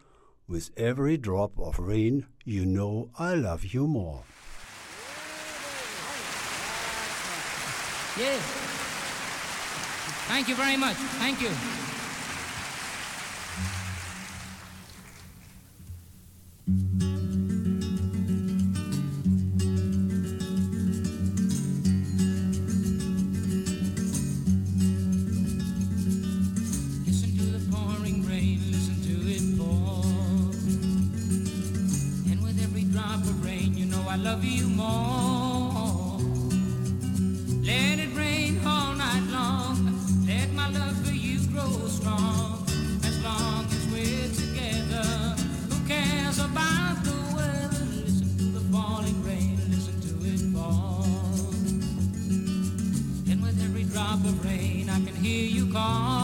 With 0.48 0.70
every 0.78 1.18
drop 1.18 1.58
of 1.58 1.78
rain, 1.78 2.24
you 2.42 2.64
know 2.64 3.10
I 3.18 3.34
love 3.34 3.66
you 3.66 3.86
more. 3.86 4.24
Yes. 8.16 8.40
Thank 10.28 10.48
you 10.48 10.54
very 10.54 10.78
much. 10.78 10.96
Thank 11.20 11.42
you. 11.42 11.97
Love 34.30 34.44
you 34.44 34.68
more. 34.68 36.18
Let 37.62 37.98
it 37.98 38.14
rain 38.14 38.60
all 38.66 38.92
night 38.92 39.26
long. 39.30 39.76
Let 40.26 40.52
my 40.52 40.68
love 40.68 40.96
for 41.06 41.14
you 41.14 41.38
grow 41.48 41.72
strong. 41.88 42.66
As 43.08 43.16
long 43.24 43.64
as 43.76 43.82
we're 43.92 44.30
together, 44.44 45.08
who 45.70 45.76
cares 45.88 46.38
about 46.40 46.96
the 47.04 47.16
weather? 47.36 47.84
Listen 48.04 48.28
to 48.36 48.44
the 48.58 48.64
falling 48.70 49.18
rain, 49.24 49.56
listen 49.70 49.98
to 50.06 50.12
it 50.32 50.42
fall. 50.54 51.06
And 53.30 53.42
with 53.42 53.58
every 53.64 53.84
drop 53.84 54.20
of 54.30 54.44
rain, 54.44 54.90
I 54.90 55.00
can 55.06 55.16
hear 55.24 55.46
you 55.48 55.72
call. 55.72 56.17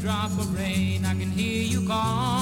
Drop 0.00 0.30
of 0.32 0.58
rain, 0.58 1.04
I 1.04 1.14
can 1.14 1.30
hear 1.30 1.62
you 1.62 1.86
call. 1.86 2.35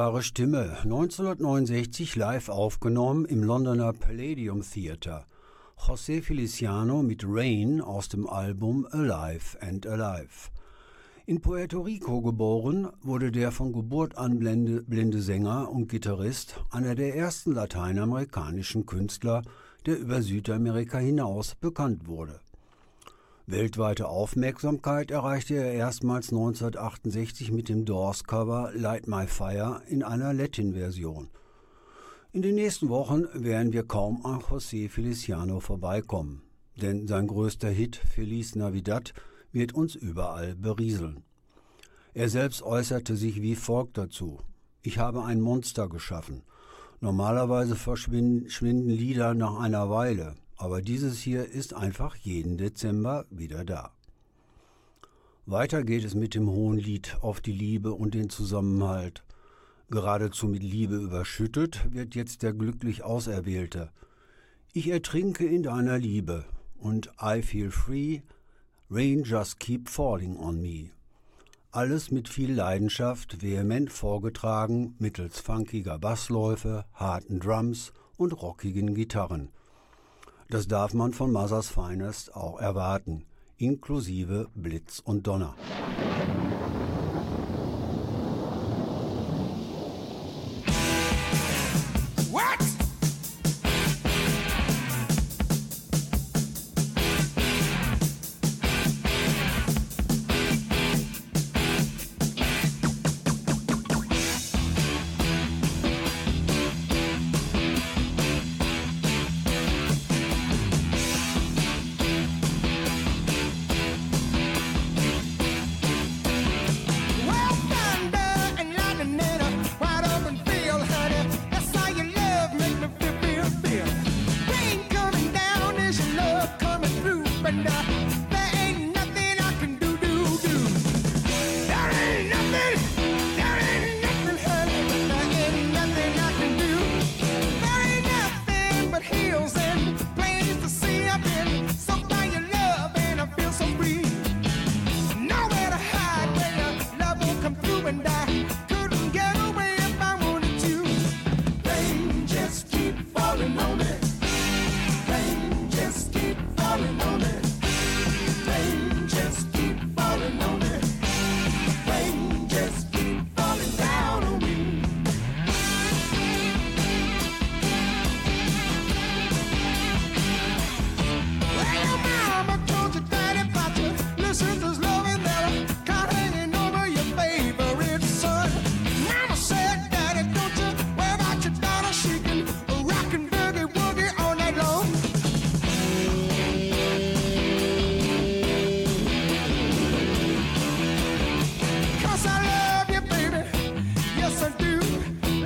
Unverkennbare 0.00 0.22
Stimme, 0.22 0.78
1969 0.82 2.16
live 2.16 2.48
aufgenommen 2.48 3.26
im 3.26 3.42
Londoner 3.42 3.92
Palladium 3.92 4.62
Theatre. 4.62 5.26
José 5.76 6.22
Feliciano 6.22 7.02
mit 7.02 7.22
Rain 7.26 7.82
aus 7.82 8.08
dem 8.08 8.26
Album 8.26 8.86
Alive 8.92 9.60
and 9.60 9.86
Alive. 9.86 10.48
In 11.26 11.42
Puerto 11.42 11.82
Rico 11.82 12.22
geboren, 12.22 12.88
wurde 13.02 13.30
der 13.30 13.52
von 13.52 13.74
Geburt 13.74 14.16
an 14.16 14.38
blinde, 14.38 14.82
blinde 14.84 15.20
Sänger 15.20 15.70
und 15.70 15.88
Gitarrist 15.88 16.58
einer 16.70 16.94
der 16.94 17.14
ersten 17.14 17.52
lateinamerikanischen 17.52 18.86
Künstler, 18.86 19.42
der 19.84 19.98
über 19.98 20.22
Südamerika 20.22 20.96
hinaus 20.96 21.54
bekannt 21.56 22.06
wurde. 22.06 22.40
Weltweite 23.50 24.08
Aufmerksamkeit 24.08 25.10
erreichte 25.10 25.56
er 25.56 25.72
erstmals 25.72 26.28
1968 26.28 27.50
mit 27.50 27.68
dem 27.68 27.84
Doors-Cover 27.84 28.70
Light 28.74 29.08
My 29.08 29.26
Fire 29.26 29.82
in 29.88 30.04
einer 30.04 30.32
Latin-Version. 30.32 31.28
In 32.32 32.42
den 32.42 32.54
nächsten 32.54 32.88
Wochen 32.90 33.24
werden 33.34 33.72
wir 33.72 33.82
kaum 33.82 34.24
an 34.24 34.38
José 34.38 34.88
Feliciano 34.88 35.58
vorbeikommen, 35.58 36.42
denn 36.80 37.08
sein 37.08 37.26
größter 37.26 37.70
Hit 37.70 37.96
Feliz 37.96 38.54
Navidad 38.54 39.14
wird 39.50 39.74
uns 39.74 39.96
überall 39.96 40.54
berieseln. 40.54 41.24
Er 42.14 42.28
selbst 42.28 42.62
äußerte 42.62 43.16
sich 43.16 43.42
wie 43.42 43.56
folgt 43.56 43.98
dazu. 43.98 44.38
Ich 44.82 44.98
habe 44.98 45.24
ein 45.24 45.40
Monster 45.40 45.88
geschaffen. 45.88 46.42
Normalerweise 47.00 47.74
verschwinden 47.74 48.90
Lieder 48.90 49.34
nach 49.34 49.58
einer 49.58 49.90
Weile, 49.90 50.36
aber 50.60 50.82
dieses 50.82 51.18
hier 51.18 51.46
ist 51.46 51.72
einfach 51.72 52.16
jeden 52.16 52.58
Dezember 52.58 53.24
wieder 53.30 53.64
da. 53.64 53.92
Weiter 55.46 55.82
geht 55.82 56.04
es 56.04 56.14
mit 56.14 56.34
dem 56.34 56.50
hohen 56.50 56.76
Lied 56.76 57.16
auf 57.22 57.40
die 57.40 57.52
Liebe 57.52 57.94
und 57.94 58.12
den 58.12 58.28
Zusammenhalt. 58.28 59.24
Geradezu 59.88 60.48
mit 60.48 60.62
Liebe 60.62 60.96
überschüttet 60.96 61.90
wird 61.94 62.14
jetzt 62.14 62.42
der 62.42 62.52
glücklich 62.52 63.02
Auserwählte. 63.02 63.90
Ich 64.74 64.88
ertrinke 64.88 65.46
in 65.46 65.62
deiner 65.62 65.96
Liebe 65.96 66.44
und 66.76 67.10
I 67.22 67.40
feel 67.40 67.70
free, 67.70 68.20
rain 68.90 69.24
just 69.24 69.60
keep 69.60 69.88
falling 69.88 70.36
on 70.36 70.60
me. 70.60 70.90
Alles 71.70 72.10
mit 72.10 72.28
viel 72.28 72.52
Leidenschaft, 72.52 73.40
vehement 73.40 73.90
vorgetragen, 73.90 74.94
mittels 74.98 75.40
funkiger 75.40 75.98
Bassläufe, 75.98 76.84
harten 76.92 77.40
Drums 77.40 77.94
und 78.18 78.32
rockigen 78.42 78.94
Gitarren. 78.94 79.48
Das 80.50 80.66
darf 80.66 80.94
man 80.94 81.12
von 81.12 81.30
Mothers 81.30 81.68
Finest 81.68 82.34
auch 82.34 82.58
erwarten, 82.58 83.24
inklusive 83.56 84.48
Blitz 84.56 84.98
und 84.98 85.28
Donner. 85.28 85.54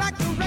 Like 0.05 0.19
the 0.19 0.44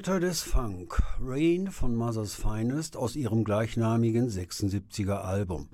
Götter 0.00 0.18
des 0.18 0.40
Funk, 0.40 0.98
Rain 1.20 1.70
von 1.70 1.94
Mother's 1.94 2.34
Finest 2.34 2.96
aus 2.96 3.16
ihrem 3.16 3.44
gleichnamigen 3.44 4.30
76er 4.30 5.16
Album. 5.16 5.68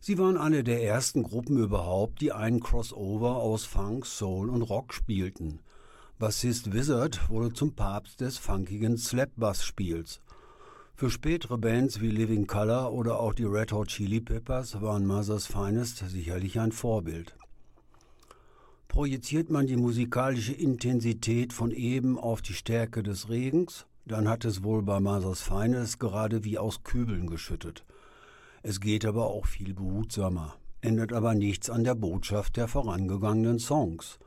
Sie 0.00 0.16
waren 0.16 0.38
eine 0.38 0.64
der 0.64 0.82
ersten 0.82 1.22
Gruppen 1.24 1.58
überhaupt, 1.58 2.22
die 2.22 2.32
einen 2.32 2.60
Crossover 2.60 3.36
aus 3.36 3.66
Funk, 3.66 4.06
Soul 4.06 4.48
und 4.48 4.62
Rock 4.62 4.94
spielten. 4.94 5.58
Bassist 6.18 6.72
Wizard 6.72 7.28
wurde 7.28 7.52
zum 7.52 7.74
Papst 7.74 8.22
des 8.22 8.38
funkigen 8.38 8.96
Slap-Bass-Spiels. 8.96 10.22
Für 10.94 11.10
spätere 11.10 11.58
Bands 11.58 12.00
wie 12.00 12.08
Living 12.08 12.46
Color 12.46 12.94
oder 12.94 13.20
auch 13.20 13.34
die 13.34 13.44
Red 13.44 13.72
Hot 13.72 13.88
Chili 13.88 14.22
Peppers 14.22 14.80
waren 14.80 15.04
Mother's 15.04 15.46
Finest 15.46 15.98
sicherlich 16.08 16.58
ein 16.58 16.72
Vorbild. 16.72 17.36
Projiziert 18.94 19.50
man 19.50 19.66
die 19.66 19.76
musikalische 19.76 20.52
Intensität 20.52 21.52
von 21.52 21.72
eben 21.72 22.16
auf 22.16 22.42
die 22.42 22.52
Stärke 22.52 23.02
des 23.02 23.28
Regens, 23.28 23.86
dann 24.06 24.28
hat 24.28 24.44
es 24.44 24.62
wohl 24.62 24.82
bei 24.82 25.00
Mothers 25.00 25.42
Finest 25.42 25.98
gerade 25.98 26.44
wie 26.44 26.58
aus 26.58 26.84
Kübeln 26.84 27.26
geschüttet. 27.26 27.84
Es 28.62 28.78
geht 28.78 29.04
aber 29.04 29.26
auch 29.26 29.46
viel 29.46 29.74
behutsamer, 29.74 30.54
ändert 30.80 31.12
aber 31.12 31.34
nichts 31.34 31.70
an 31.70 31.82
der 31.82 31.96
Botschaft 31.96 32.56
der 32.56 32.68
vorangegangenen 32.68 33.58
Songs. 33.58 34.20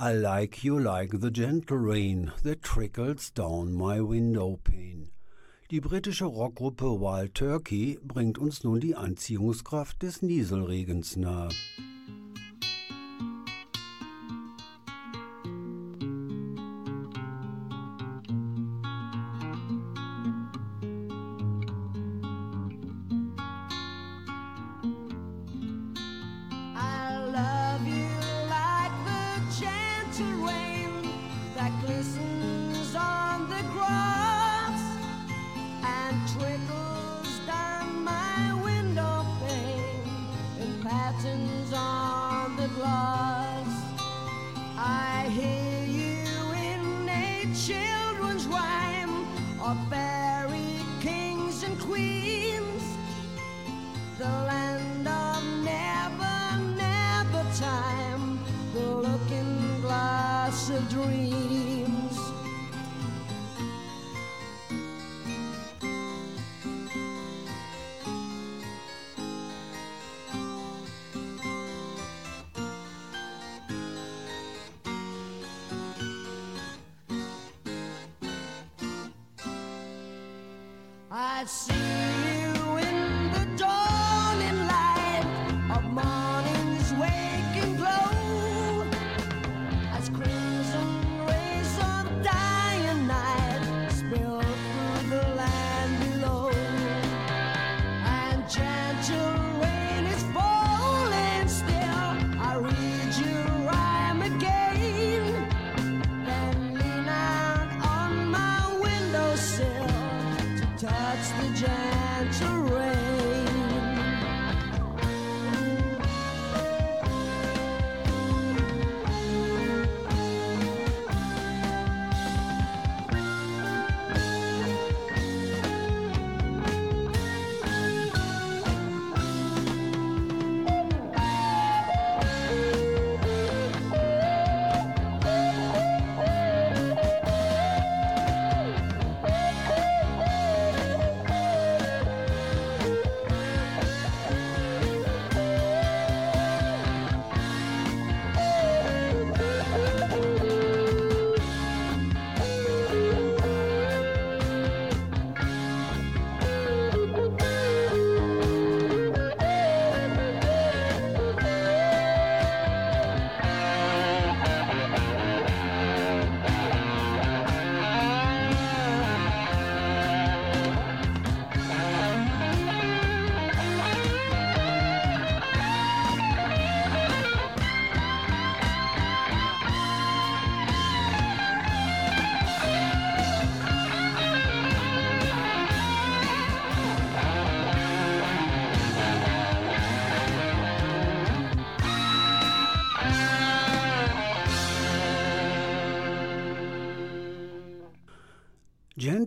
I 0.00 0.14
like 0.14 0.64
you 0.64 0.78
like 0.78 1.14
the 1.20 1.30
gentle 1.30 1.76
rain 1.76 2.32
that 2.44 2.62
trickles 2.62 3.30
down 3.34 3.74
my 3.74 4.00
window 4.00 4.58
pane. 4.64 5.10
Die 5.70 5.82
britische 5.82 6.24
Rockgruppe 6.24 6.98
Wild 6.98 7.34
Turkey 7.34 7.98
bringt 8.02 8.38
uns 8.38 8.64
nun 8.64 8.80
die 8.80 8.96
Anziehungskraft 8.96 10.02
des 10.02 10.22
Nieselregens 10.22 11.16
nahe. 11.16 11.50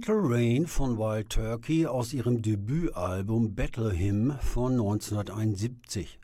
Gentle 0.02 0.24
Rain 0.24 0.66
von 0.66 0.98
Wild 0.98 1.30
Turkey 1.30 1.86
aus 1.86 2.12
ihrem 2.12 2.42
Debütalbum 2.42 3.54
Battle 3.54 3.92
Hymn 3.92 4.36
von 4.42 4.72
1971. 4.72 6.20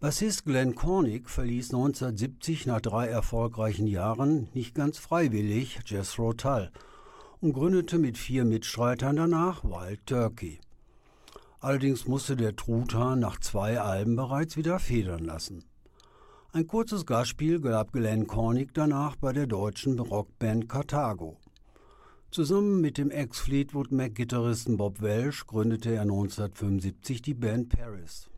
Bassist 0.00 0.46
Glenn 0.46 0.74
Cornick 0.74 1.28
verließ 1.28 1.74
1970 1.74 2.64
nach 2.64 2.80
drei 2.80 3.08
erfolgreichen 3.08 3.86
Jahren 3.86 4.48
nicht 4.54 4.74
ganz 4.74 4.96
freiwillig 4.96 5.80
Jethro 5.84 6.32
Tull 6.32 6.70
und 7.42 7.52
gründete 7.52 7.98
mit 7.98 8.16
vier 8.16 8.46
Mitstreitern 8.46 9.16
danach 9.16 9.62
Wild 9.62 10.06
Turkey. 10.06 10.58
Allerdings 11.60 12.06
musste 12.06 12.34
der 12.34 12.56
Truthahn 12.56 13.20
nach 13.20 13.38
zwei 13.40 13.78
Alben 13.78 14.16
bereits 14.16 14.56
wieder 14.56 14.78
federn 14.78 15.24
lassen. 15.24 15.64
Ein 16.52 16.66
kurzes 16.66 17.04
Gastspiel 17.04 17.60
gab 17.60 17.92
Glenn 17.92 18.26
Cornick 18.26 18.72
danach 18.72 19.16
bei 19.16 19.34
der 19.34 19.46
deutschen 19.46 19.98
Rockband 19.98 20.70
Carthago. 20.70 21.36
Zusammen 22.36 22.82
mit 22.82 22.98
dem 22.98 23.10
Ex-Fleetwood 23.10 23.92
Mac-Gitarristen 23.92 24.76
Bob 24.76 25.00
Welsh 25.00 25.46
gründete 25.46 25.94
er 25.94 26.02
1975 26.02 27.22
die 27.22 27.32
Band 27.32 27.70
Paris. 27.70 28.28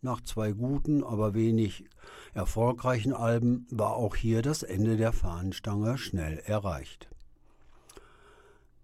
Nach 0.00 0.20
zwei 0.20 0.52
guten, 0.52 1.02
aber 1.02 1.34
wenig 1.34 1.82
erfolgreichen 2.34 3.12
Alben 3.12 3.66
war 3.72 3.96
auch 3.96 4.14
hier 4.14 4.42
das 4.42 4.62
Ende 4.62 4.96
der 4.96 5.12
Fahnenstange 5.12 5.98
schnell 5.98 6.38
erreicht. 6.46 7.08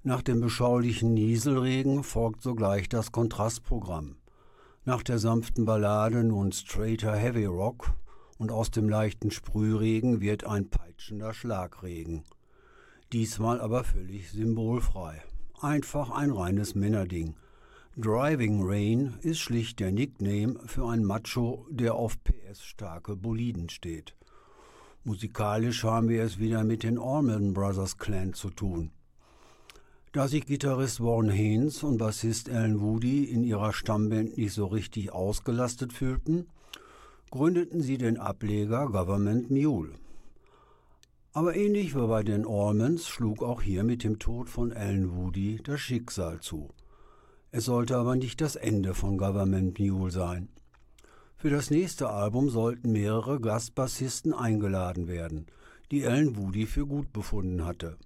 Nach 0.02 0.22
dem 0.22 0.40
beschaulichen 0.40 1.14
Nieselregen 1.14 2.02
folgt 2.02 2.42
sogleich 2.42 2.88
das 2.88 3.12
Kontrastprogramm. 3.12 4.16
Nach 4.84 5.04
der 5.04 5.20
sanften 5.20 5.66
Ballade 5.66 6.24
nun 6.24 6.50
straighter 6.50 7.14
Heavy 7.14 7.44
Rock 7.44 7.92
und 8.38 8.50
aus 8.50 8.72
dem 8.72 8.88
leichten 8.88 9.30
Sprühregen 9.30 10.20
wird 10.20 10.42
ein 10.42 10.68
peitschender 10.68 11.32
Schlagregen. 11.32 12.24
Diesmal 13.14 13.60
aber 13.60 13.84
völlig 13.84 14.32
symbolfrei. 14.32 15.22
Einfach 15.60 16.10
ein 16.10 16.32
reines 16.32 16.74
Männerding. 16.74 17.36
Driving 17.96 18.60
Rain 18.64 19.14
ist 19.22 19.38
schlicht 19.38 19.78
der 19.78 19.92
Nickname 19.92 20.58
für 20.66 20.88
einen 20.88 21.04
Macho, 21.04 21.64
der 21.70 21.94
auf 21.94 22.16
PS-starke 22.24 23.14
Boliden 23.14 23.68
steht. 23.68 24.16
Musikalisch 25.04 25.84
haben 25.84 26.08
wir 26.08 26.24
es 26.24 26.40
wieder 26.40 26.64
mit 26.64 26.82
den 26.82 26.98
Allman 26.98 27.54
Brothers 27.54 27.98
Clan 27.98 28.32
zu 28.34 28.50
tun. 28.50 28.90
Da 30.10 30.26
sich 30.26 30.44
Gitarrist 30.44 31.00
Warren 31.00 31.30
Haynes 31.30 31.84
und 31.84 31.98
Bassist 31.98 32.50
Alan 32.50 32.80
Woody 32.80 33.26
in 33.26 33.44
ihrer 33.44 33.72
Stammband 33.72 34.36
nicht 34.36 34.54
so 34.54 34.66
richtig 34.66 35.12
ausgelastet 35.12 35.92
fühlten, 35.92 36.48
gründeten 37.30 37.80
sie 37.80 37.96
den 37.96 38.18
Ableger 38.18 38.88
Government 38.88 39.52
Mule. 39.52 39.92
Aber 41.36 41.56
ähnlich 41.56 41.96
wie 41.96 42.06
bei 42.06 42.22
den 42.22 42.46
Allmans 42.46 43.08
schlug 43.08 43.42
auch 43.42 43.60
hier 43.60 43.82
mit 43.82 44.04
dem 44.04 44.20
Tod 44.20 44.48
von 44.48 44.72
Alan 44.72 45.16
Woody 45.16 45.60
das 45.60 45.80
Schicksal 45.80 46.38
zu. 46.38 46.68
Es 47.50 47.64
sollte 47.64 47.96
aber 47.96 48.14
nicht 48.14 48.40
das 48.40 48.54
Ende 48.54 48.94
von 48.94 49.18
Government 49.18 49.80
Mule 49.80 50.12
sein. 50.12 50.48
Für 51.36 51.50
das 51.50 51.72
nächste 51.72 52.08
Album 52.08 52.50
sollten 52.50 52.92
mehrere 52.92 53.40
Gastbassisten 53.40 54.32
eingeladen 54.32 55.08
werden, 55.08 55.46
die 55.90 56.06
Alan 56.06 56.36
Woody 56.36 56.66
für 56.66 56.86
gut 56.86 57.12
befunden 57.12 57.64
hatte. 57.64 57.98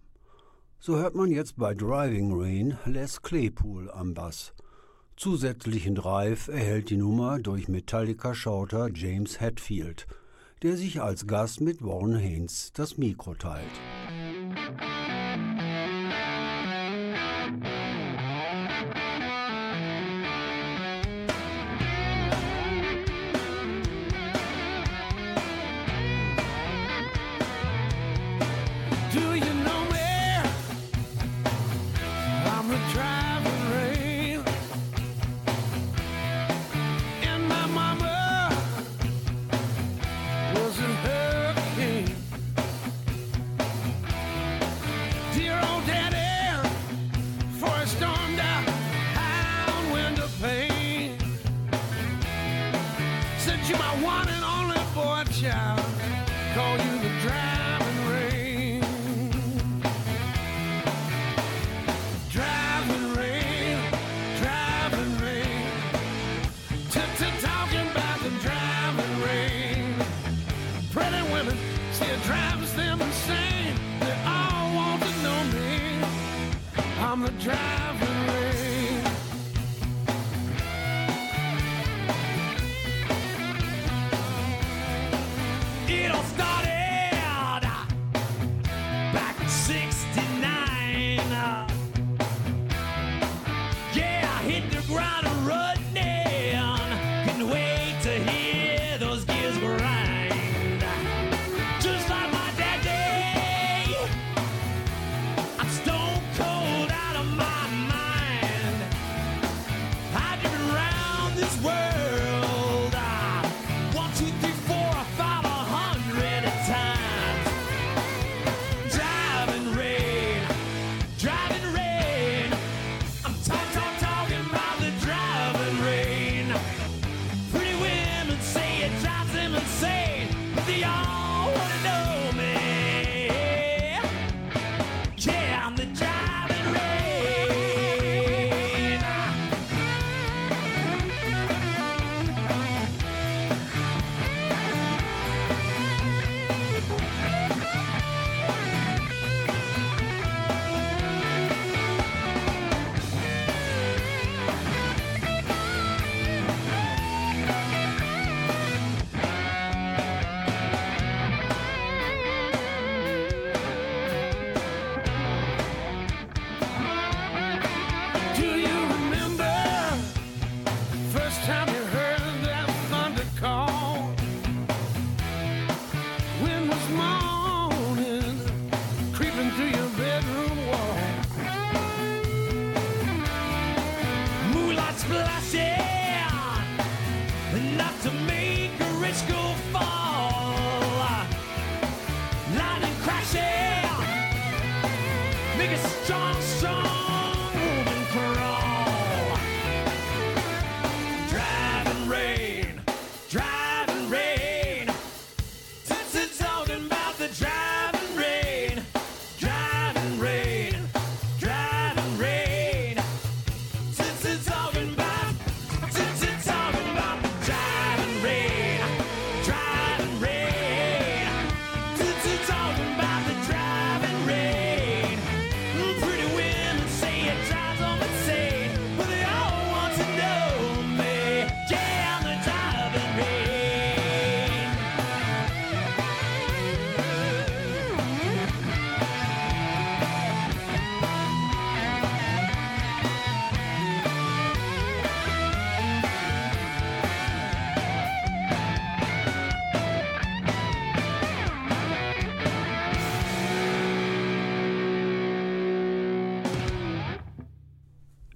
So 0.79 0.97
hört 0.97 1.15
man 1.15 1.31
jetzt 1.31 1.59
bei 1.59 1.75
Driving 1.75 2.33
Rain 2.33 2.79
Les 2.87 3.21
Claypool 3.21 3.91
am 3.91 4.15
Bass. 4.15 4.55
Zusätzlichen 5.19 5.95
Drive 5.95 6.49
erhält 6.49 6.89
die 6.89 6.97
Nummer 6.97 7.39
durch 7.41 7.69
Metallica-Schauter 7.69 8.89
James 8.95 9.39
Hetfield, 9.39 10.07
der 10.63 10.77
sich 10.77 11.01
als 11.01 11.27
Gast 11.27 11.61
mit 11.61 11.83
Warren 11.83 12.17
Haynes 12.17 12.73
das 12.75 12.99
Mikro 12.99 13.35
teilt. 13.35 13.65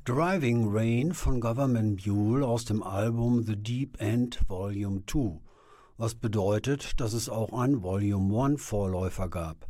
Driving 0.04 0.66
Rain 0.68 1.14
von 1.14 1.40
Government 1.40 2.04
Mule 2.04 2.44
aus 2.44 2.64
dem 2.64 2.82
Album 2.82 3.44
The 3.44 3.54
Deep 3.54 4.00
End 4.00 4.40
Volume 4.48 5.04
2, 5.06 5.38
was 5.96 6.16
bedeutet, 6.16 7.00
dass 7.00 7.12
es 7.12 7.28
auch 7.28 7.52
ein 7.52 7.84
Volume 7.84 8.46
1 8.46 8.60
Vorläufer 8.60 9.28
gab. 9.28 9.68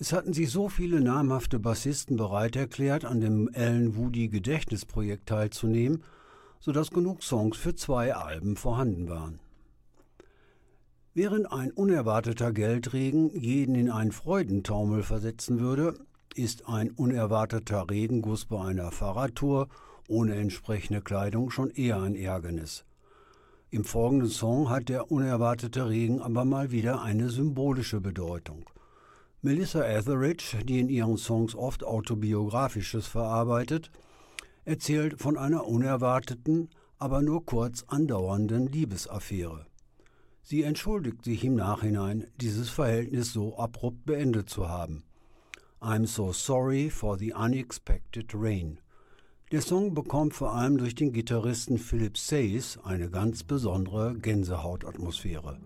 Es 0.00 0.12
hatten 0.12 0.32
sich 0.32 0.50
so 0.50 0.68
viele 0.68 1.00
namhafte 1.00 1.60
Bassisten 1.60 2.16
bereit 2.16 2.56
erklärt, 2.56 3.04
an 3.04 3.20
dem 3.20 3.48
Alan 3.54 3.94
Woody 3.94 4.26
Gedächtnisprojekt 4.26 5.28
teilzunehmen, 5.28 6.02
sodass 6.58 6.90
genug 6.90 7.22
Songs 7.22 7.56
für 7.56 7.76
zwei 7.76 8.16
Alben 8.16 8.56
vorhanden 8.56 9.08
waren. 9.08 9.38
Während 11.14 11.52
ein 11.52 11.70
unerwarteter 11.70 12.52
Geldregen 12.52 13.30
jeden 13.30 13.76
in 13.76 13.92
einen 13.92 14.10
Freudentaumel 14.10 15.04
versetzen 15.04 15.60
würde, 15.60 15.94
ist 16.34 16.68
ein 16.68 16.90
unerwarteter 16.90 17.88
Regenguss 17.90 18.44
bei 18.46 18.60
einer 18.60 18.90
Fahrradtour 18.90 19.68
ohne 20.08 20.34
entsprechende 20.34 21.00
Kleidung 21.00 21.50
schon 21.50 21.70
eher 21.70 22.00
ein 22.00 22.14
Ärgernis. 22.14 22.84
Im 23.70 23.84
folgenden 23.84 24.28
Song 24.28 24.68
hat 24.68 24.88
der 24.88 25.10
unerwartete 25.10 25.88
Regen 25.88 26.20
aber 26.20 26.44
mal 26.44 26.70
wieder 26.70 27.02
eine 27.02 27.30
symbolische 27.30 28.00
Bedeutung. 28.00 28.68
Melissa 29.40 29.84
Etheridge, 29.84 30.58
die 30.64 30.78
in 30.80 30.88
ihren 30.88 31.16
Songs 31.16 31.54
oft 31.54 31.82
autobiografisches 31.82 33.06
verarbeitet, 33.06 33.90
erzählt 34.64 35.20
von 35.20 35.38
einer 35.38 35.66
unerwarteten, 35.66 36.68
aber 36.98 37.22
nur 37.22 37.44
kurz 37.46 37.84
andauernden 37.88 38.66
Liebesaffäre. 38.66 39.66
Sie 40.42 40.62
entschuldigt 40.62 41.24
sich 41.24 41.44
im 41.44 41.54
Nachhinein, 41.54 42.26
dieses 42.40 42.68
Verhältnis 42.68 43.32
so 43.32 43.56
abrupt 43.56 44.04
beendet 44.04 44.50
zu 44.50 44.68
haben. 44.68 45.02
I'm 45.82 46.06
so 46.06 46.30
sorry 46.30 46.88
for 46.88 47.16
the 47.16 47.32
unexpected 47.34 48.32
rain. 48.34 48.78
Der 49.50 49.60
Song 49.60 49.94
bekommt 49.94 50.32
vor 50.32 50.54
allem 50.54 50.78
durch 50.78 50.94
den 50.94 51.12
Gitarristen 51.12 51.76
Philip 51.76 52.16
Sayes 52.16 52.78
eine 52.84 53.10
ganz 53.10 53.42
besondere 53.42 54.14
Gänsehautatmosphäre. 54.14 55.58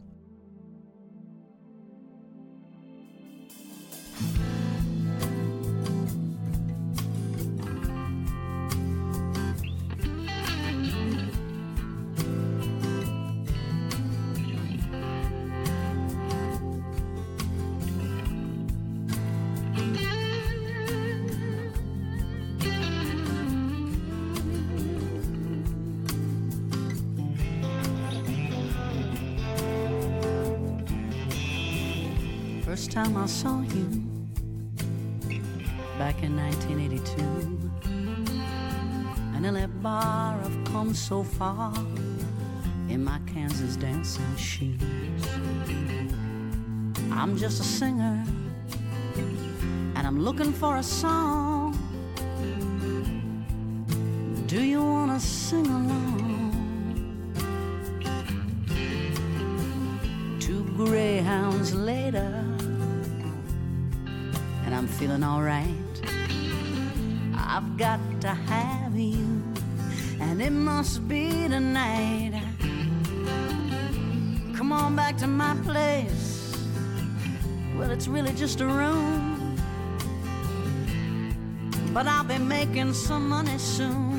So 41.09 41.23
far 41.23 41.73
in 42.89 43.05
my 43.05 43.21
Kansas 43.33 43.77
dancing 43.77 44.37
shoes. 44.37 44.83
I'm 47.13 47.37
just 47.37 47.61
a 47.61 47.65
singer, 47.65 48.25
and 49.95 50.05
I'm 50.05 50.19
looking 50.19 50.53
for 50.53 50.79
a 50.79 50.83
song. 50.83 51.79
Do 54.49 54.61
you 54.61 54.83
wanna 54.83 55.21
sing 55.21 55.69
along? 55.69 56.55
Two 60.41 60.65
greyhounds 60.77 61.73
later 61.73 62.45
and 64.65 64.75
I'm 64.75 64.89
feeling 64.89 65.23
alright. 65.23 65.95
I've 67.37 67.77
got 67.77 68.01
to 68.23 68.29
have 68.29 68.97
you, 68.97 69.41
and 70.21 70.41
it 70.41 70.53
must 70.53 71.07
be 71.09 71.49
tonight. 71.49 72.33
Come 74.57 74.73
on 74.73 74.97
back 74.97 75.17
to 75.19 75.27
my 75.27 75.55
place. 75.65 76.57
Well, 77.77 77.91
it's 77.91 78.09
really 78.09 78.33
just 78.33 78.61
a 78.61 78.67
room, 78.67 79.57
but 81.93 82.07
I'll 82.07 82.25
be 82.25 82.39
making 82.39 82.95
some 82.95 83.29
money 83.29 83.59
soon. 83.59 84.16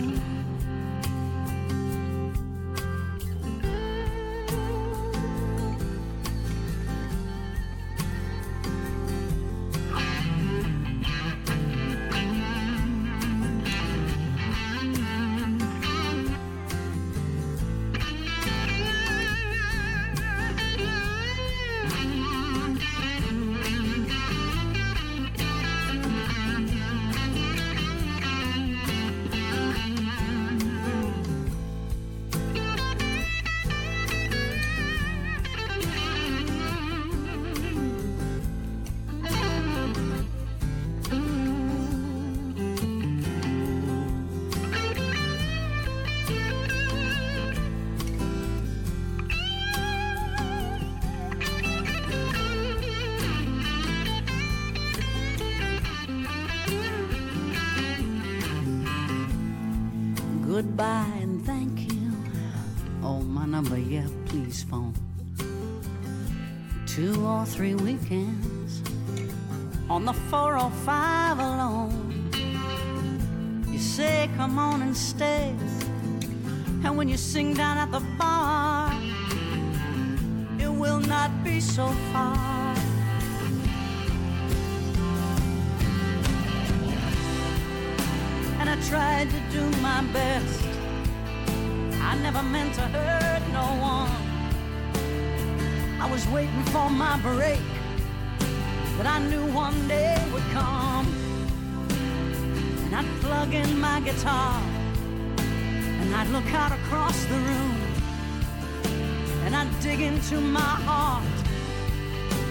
Into 110.29 110.41
my 110.41 110.59
heart 110.59 111.23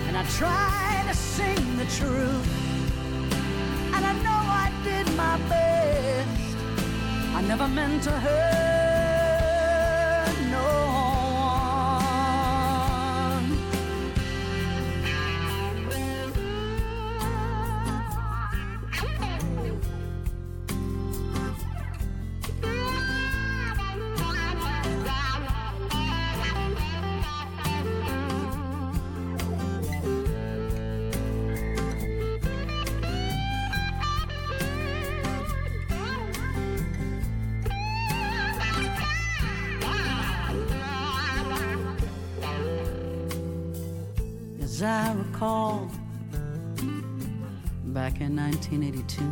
and 0.07 0.16
I'd 0.16 0.29
try 0.31 1.05
to 1.09 1.14
sing 1.14 1.77
the 1.77 1.85
truth. 1.85 2.49
And 3.95 4.05
I 4.05 4.12
know 4.22 4.41
I 4.64 4.72
did 4.83 5.07
my 5.14 5.37
best. 5.49 6.57
I 7.34 7.42
never 7.42 7.68
meant 7.68 8.03
to 8.05 8.13
hurt 8.13 8.55
1982, 48.37 49.22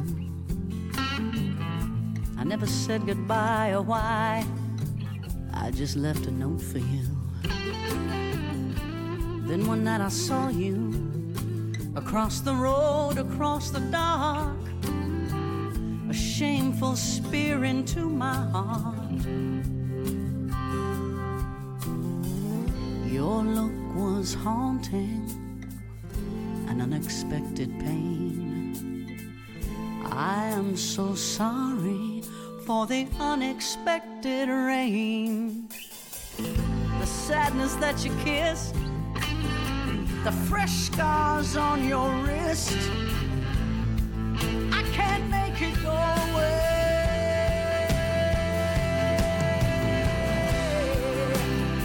I 2.39 2.45
never 2.45 2.67
said 2.67 3.07
goodbye 3.07 3.73
or 3.73 3.83
why. 3.83 4.45
I 5.53 5.71
just 5.71 5.97
left 5.97 6.27
a 6.27 6.31
note 6.31 6.63
for 6.63 6.79
you. 6.79 7.05
Then 9.47 9.67
one 9.67 9.85
night 9.85 10.01
I 10.01 10.09
saw 10.09 10.49
you 10.49 10.91
across 11.95 12.41
the 12.41 12.55
road, 12.55 13.19
across 13.19 13.71
the 13.71 13.81
dark, 13.81 14.57
a 16.09 16.15
shameful 16.15 16.97
spear 16.97 17.65
into 17.65 18.09
my 18.09 18.35
heart. 18.35 18.95
Your 23.07 23.45
look 23.45 23.95
was 23.95 24.35
haunting, 24.35 25.29
an 26.69 26.81
unexpected 26.81 27.69
pain. 27.81 28.44
I 30.75 30.77
am 30.77 30.81
so 30.81 31.15
sorry 31.15 32.23
for 32.67 32.85
the 32.85 33.07
unexpected 33.21 34.49
rain. 34.49 35.69
The 36.99 37.07
sadness 37.07 37.77
that 37.77 38.05
you 38.05 38.11
kissed, 38.25 38.75
the 40.25 40.33
fresh 40.49 40.73
scars 40.73 41.57
on 41.57 41.87
your 41.87 42.11
wrist. 42.25 42.77
I 44.73 44.83
can't 44.93 45.31
make 45.31 45.63
it 45.63 45.81
go 45.81 45.93
away. 45.93 46.67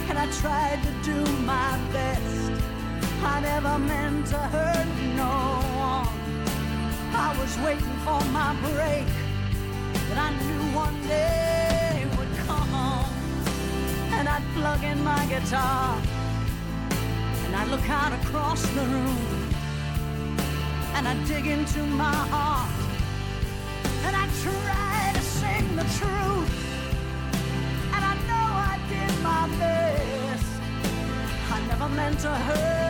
And 0.08 0.18
I 0.18 0.26
tried 0.40 0.82
to 0.82 1.12
do 1.12 1.32
my 1.42 1.78
best. 1.92 2.50
I 3.22 3.38
never 3.40 3.78
meant 3.78 4.26
to 4.26 4.36
hurt 4.36 4.88
no. 5.14 5.69
I 7.22 7.36
was 7.38 7.54
waiting 7.58 7.96
for 8.06 8.18
my 8.32 8.56
break 8.62 9.06
that 10.08 10.18
I 10.26 10.30
knew 10.40 10.62
one 10.74 10.98
day 11.06 12.06
would 12.16 12.32
come. 12.46 12.74
And 14.16 14.26
I'd 14.26 14.42
plug 14.54 14.82
in 14.82 15.04
my 15.04 15.26
guitar 15.26 16.00
and 17.44 17.54
I'd 17.54 17.68
look 17.68 17.88
out 17.90 18.12
across 18.14 18.62
the 18.68 18.80
room 18.80 19.18
and 20.94 21.06
I'd 21.06 21.22
dig 21.26 21.46
into 21.46 21.82
my 22.04 22.18
heart 22.34 22.72
and 24.04 24.16
I'd 24.16 24.34
try 24.46 25.12
to 25.12 25.20
sing 25.20 25.76
the 25.76 25.86
truth. 25.98 26.52
And 27.94 28.02
I 28.12 28.14
know 28.28 28.48
I 28.72 28.76
did 28.88 29.12
my 29.22 29.44
best. 29.58 30.46
I 31.52 31.66
never 31.68 31.88
meant 31.90 32.18
to 32.20 32.30
hurt. 32.30 32.89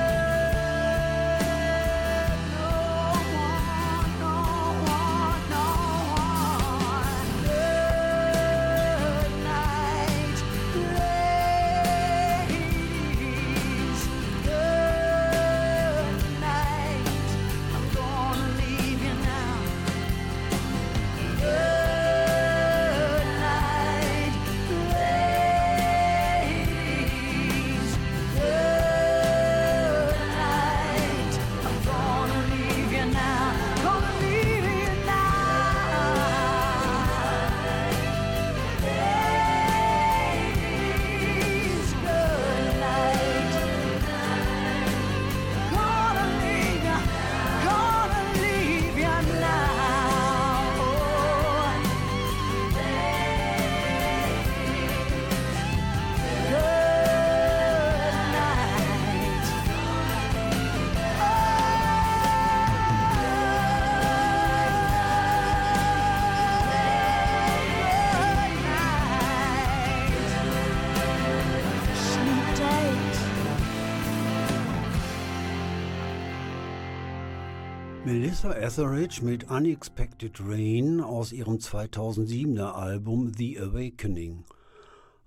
Melissa 78.42 78.58
Etheridge 78.58 79.22
mit 79.22 79.50
Unexpected 79.50 80.40
Rain 80.40 81.02
aus 81.02 81.30
ihrem 81.30 81.56
2007er 81.56 82.72
Album 82.72 83.34
The 83.36 83.60
Awakening. 83.60 84.44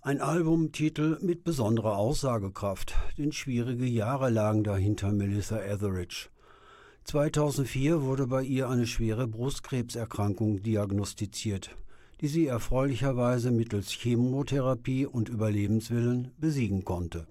Ein 0.01 0.19
Albumtitel 0.19 1.19
mit 1.21 1.43
besonderer 1.43 1.95
Aussagekraft, 1.95 2.95
denn 3.19 3.31
schwierige 3.31 3.85
Jahre 3.85 4.31
lagen 4.31 4.63
dahinter 4.63 5.11
Melissa 5.11 5.61
Etheridge. 5.61 6.29
2004 7.03 8.01
wurde 8.01 8.25
bei 8.25 8.41
ihr 8.41 8.67
eine 8.67 8.87
schwere 8.87 9.27
Brustkrebserkrankung 9.27 10.63
diagnostiziert, 10.63 11.75
die 12.19 12.27
sie 12.27 12.47
erfreulicherweise 12.47 13.51
mittels 13.51 13.91
Chemotherapie 13.91 15.05
und 15.05 15.29
Überlebenswillen 15.29 16.31
besiegen 16.39 16.83
konnte. 16.83 17.27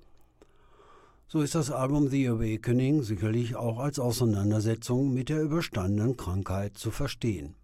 So 1.32 1.40
ist 1.40 1.54
das 1.54 1.70
Album 1.70 2.08
The 2.08 2.28
Awakening 2.28 3.02
sicherlich 3.02 3.56
auch 3.56 3.78
als 3.78 3.98
Auseinandersetzung 3.98 5.14
mit 5.14 5.30
der 5.30 5.40
überstandenen 5.40 6.18
Krankheit 6.18 6.76
zu 6.76 6.90
verstehen. 6.90 7.54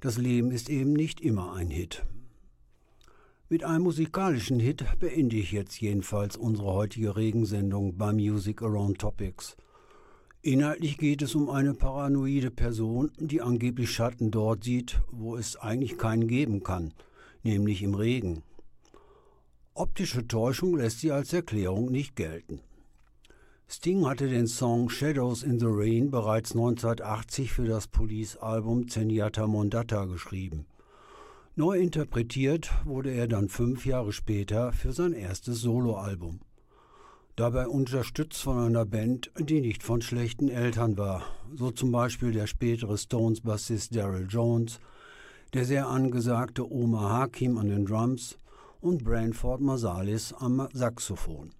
Das 0.00 0.16
Leben 0.16 0.52
ist 0.52 0.70
eben 0.70 0.92
nicht 0.92 1.20
immer 1.20 1.54
ein 1.54 1.70
Hit. 1.70 2.04
Mit 3.48 3.64
einem 3.64 3.82
musikalischen 3.82 4.60
Hit 4.60 4.84
beende 5.00 5.34
ich 5.34 5.50
jetzt 5.50 5.80
jedenfalls 5.80 6.36
unsere 6.36 6.72
heutige 6.72 7.16
Regensendung 7.16 7.96
bei 7.96 8.12
Music 8.12 8.62
Around 8.62 9.00
Topics. 9.00 9.56
Inhaltlich 10.40 10.98
geht 10.98 11.22
es 11.22 11.34
um 11.34 11.50
eine 11.50 11.74
paranoide 11.74 12.52
Person, 12.52 13.10
die 13.18 13.42
angeblich 13.42 13.90
Schatten 13.90 14.30
dort 14.30 14.62
sieht, 14.62 15.02
wo 15.10 15.34
es 15.34 15.56
eigentlich 15.56 15.98
keinen 15.98 16.28
geben 16.28 16.62
kann, 16.62 16.94
nämlich 17.42 17.82
im 17.82 17.96
Regen. 17.96 18.44
Optische 19.74 20.28
Täuschung 20.28 20.76
lässt 20.76 21.00
sie 21.00 21.12
als 21.12 21.32
Erklärung 21.32 21.90
nicht 21.90 22.14
gelten. 22.14 22.60
Sting 23.66 24.06
hatte 24.06 24.28
den 24.28 24.46
Song 24.46 24.90
Shadows 24.90 25.42
in 25.42 25.58
the 25.58 25.66
Rain 25.66 26.10
bereits 26.10 26.52
1980 26.52 27.52
für 27.52 27.64
das 27.64 27.86
Police-Album 27.86 28.88
Zenyatta 28.88 29.46
Mondata 29.46 30.04
geschrieben. 30.04 30.66
Neu 31.56 31.78
interpretiert 31.78 32.70
wurde 32.84 33.12
er 33.12 33.26
dann 33.28 33.48
fünf 33.48 33.86
Jahre 33.86 34.12
später 34.12 34.74
für 34.74 34.92
sein 34.92 35.14
erstes 35.14 35.62
Soloalbum. 35.62 36.40
Dabei 37.36 37.66
unterstützt 37.66 38.42
von 38.42 38.58
einer 38.58 38.84
Band, 38.84 39.30
die 39.38 39.62
nicht 39.62 39.82
von 39.82 40.02
schlechten 40.02 40.50
Eltern 40.50 40.98
war, 40.98 41.22
so 41.54 41.70
zum 41.70 41.92
Beispiel 41.92 42.32
der 42.32 42.46
spätere 42.46 42.98
Stones-Bassist 42.98 43.96
Daryl 43.96 44.26
Jones, 44.28 44.80
der 45.54 45.64
sehr 45.64 45.88
angesagte 45.88 46.70
Omar 46.70 47.08
Hakim 47.08 47.56
an 47.56 47.70
den 47.70 47.86
Drums 47.86 48.36
und 48.82 49.04
Branford 49.04 49.60
Marsalis 49.60 50.32
am 50.32 50.68
Saxophon. 50.72 51.50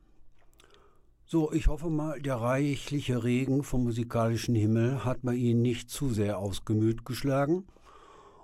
So, 1.24 1.52
ich 1.52 1.68
hoffe 1.68 1.88
mal, 1.88 2.20
der 2.20 2.36
reichliche 2.36 3.24
Regen 3.24 3.62
vom 3.62 3.84
musikalischen 3.84 4.54
Himmel 4.54 5.04
hat 5.04 5.20
bei 5.22 5.34
Ihnen 5.34 5.62
nicht 5.62 5.88
zu 5.88 6.10
sehr 6.10 6.38
aufs 6.38 6.64
Gemüt 6.64 7.06
geschlagen 7.06 7.64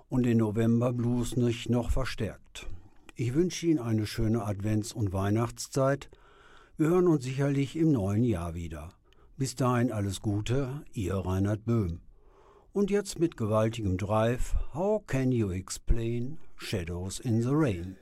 und 0.07 0.23
den 0.23 0.37
November-Blues 0.37 1.35
nicht 1.35 1.69
noch 1.69 1.91
verstärkt. 1.91 2.67
Ich 3.15 3.35
wünsche 3.35 3.67
Ihnen 3.67 3.79
eine 3.79 4.07
schöne 4.07 4.43
Advents- 4.43 4.93
und 4.93 5.13
Weihnachtszeit. 5.13 6.09
Wir 6.77 6.87
hören 6.87 7.07
uns 7.07 7.25
sicherlich 7.25 7.75
im 7.75 7.91
neuen 7.91 8.23
Jahr 8.23 8.55
wieder. 8.55 8.93
Bis 9.37 9.55
dahin 9.55 9.91
alles 9.91 10.21
Gute, 10.21 10.83
Ihr 10.93 11.15
Reinhard 11.15 11.65
Böhm. 11.65 11.99
Und 12.71 12.89
jetzt 12.89 13.19
mit 13.19 13.35
gewaltigem 13.35 13.97
Drive, 13.97 14.55
How 14.73 15.05
Can 15.05 15.31
You 15.31 15.51
Explain 15.51 16.37
Shadows 16.55 17.19
in 17.19 17.41
the 17.41 17.51
Rain? 17.51 17.97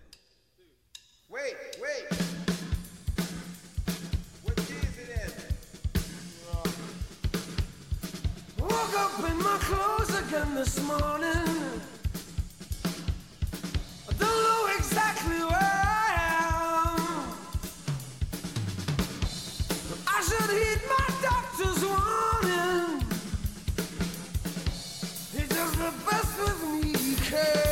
clothes 9.68 10.18
again 10.22 10.56
this 10.56 10.82
morning. 10.82 11.82
I 14.10 14.14
don't 14.18 14.40
know 14.48 14.68
exactly 14.78 15.40
where 15.52 15.82
I 16.00 16.10
am. 16.40 17.00
I 20.08 20.18
should 20.28 20.52
heed 20.60 20.82
my 20.96 21.08
doctor's 21.28 21.82
warning. 21.92 23.02
He 25.36 25.44
does 25.56 25.74
the 25.84 25.92
best 26.10 26.34
with 26.40 26.60
me 26.72 26.90
he 26.98 27.16
can. 27.30 27.67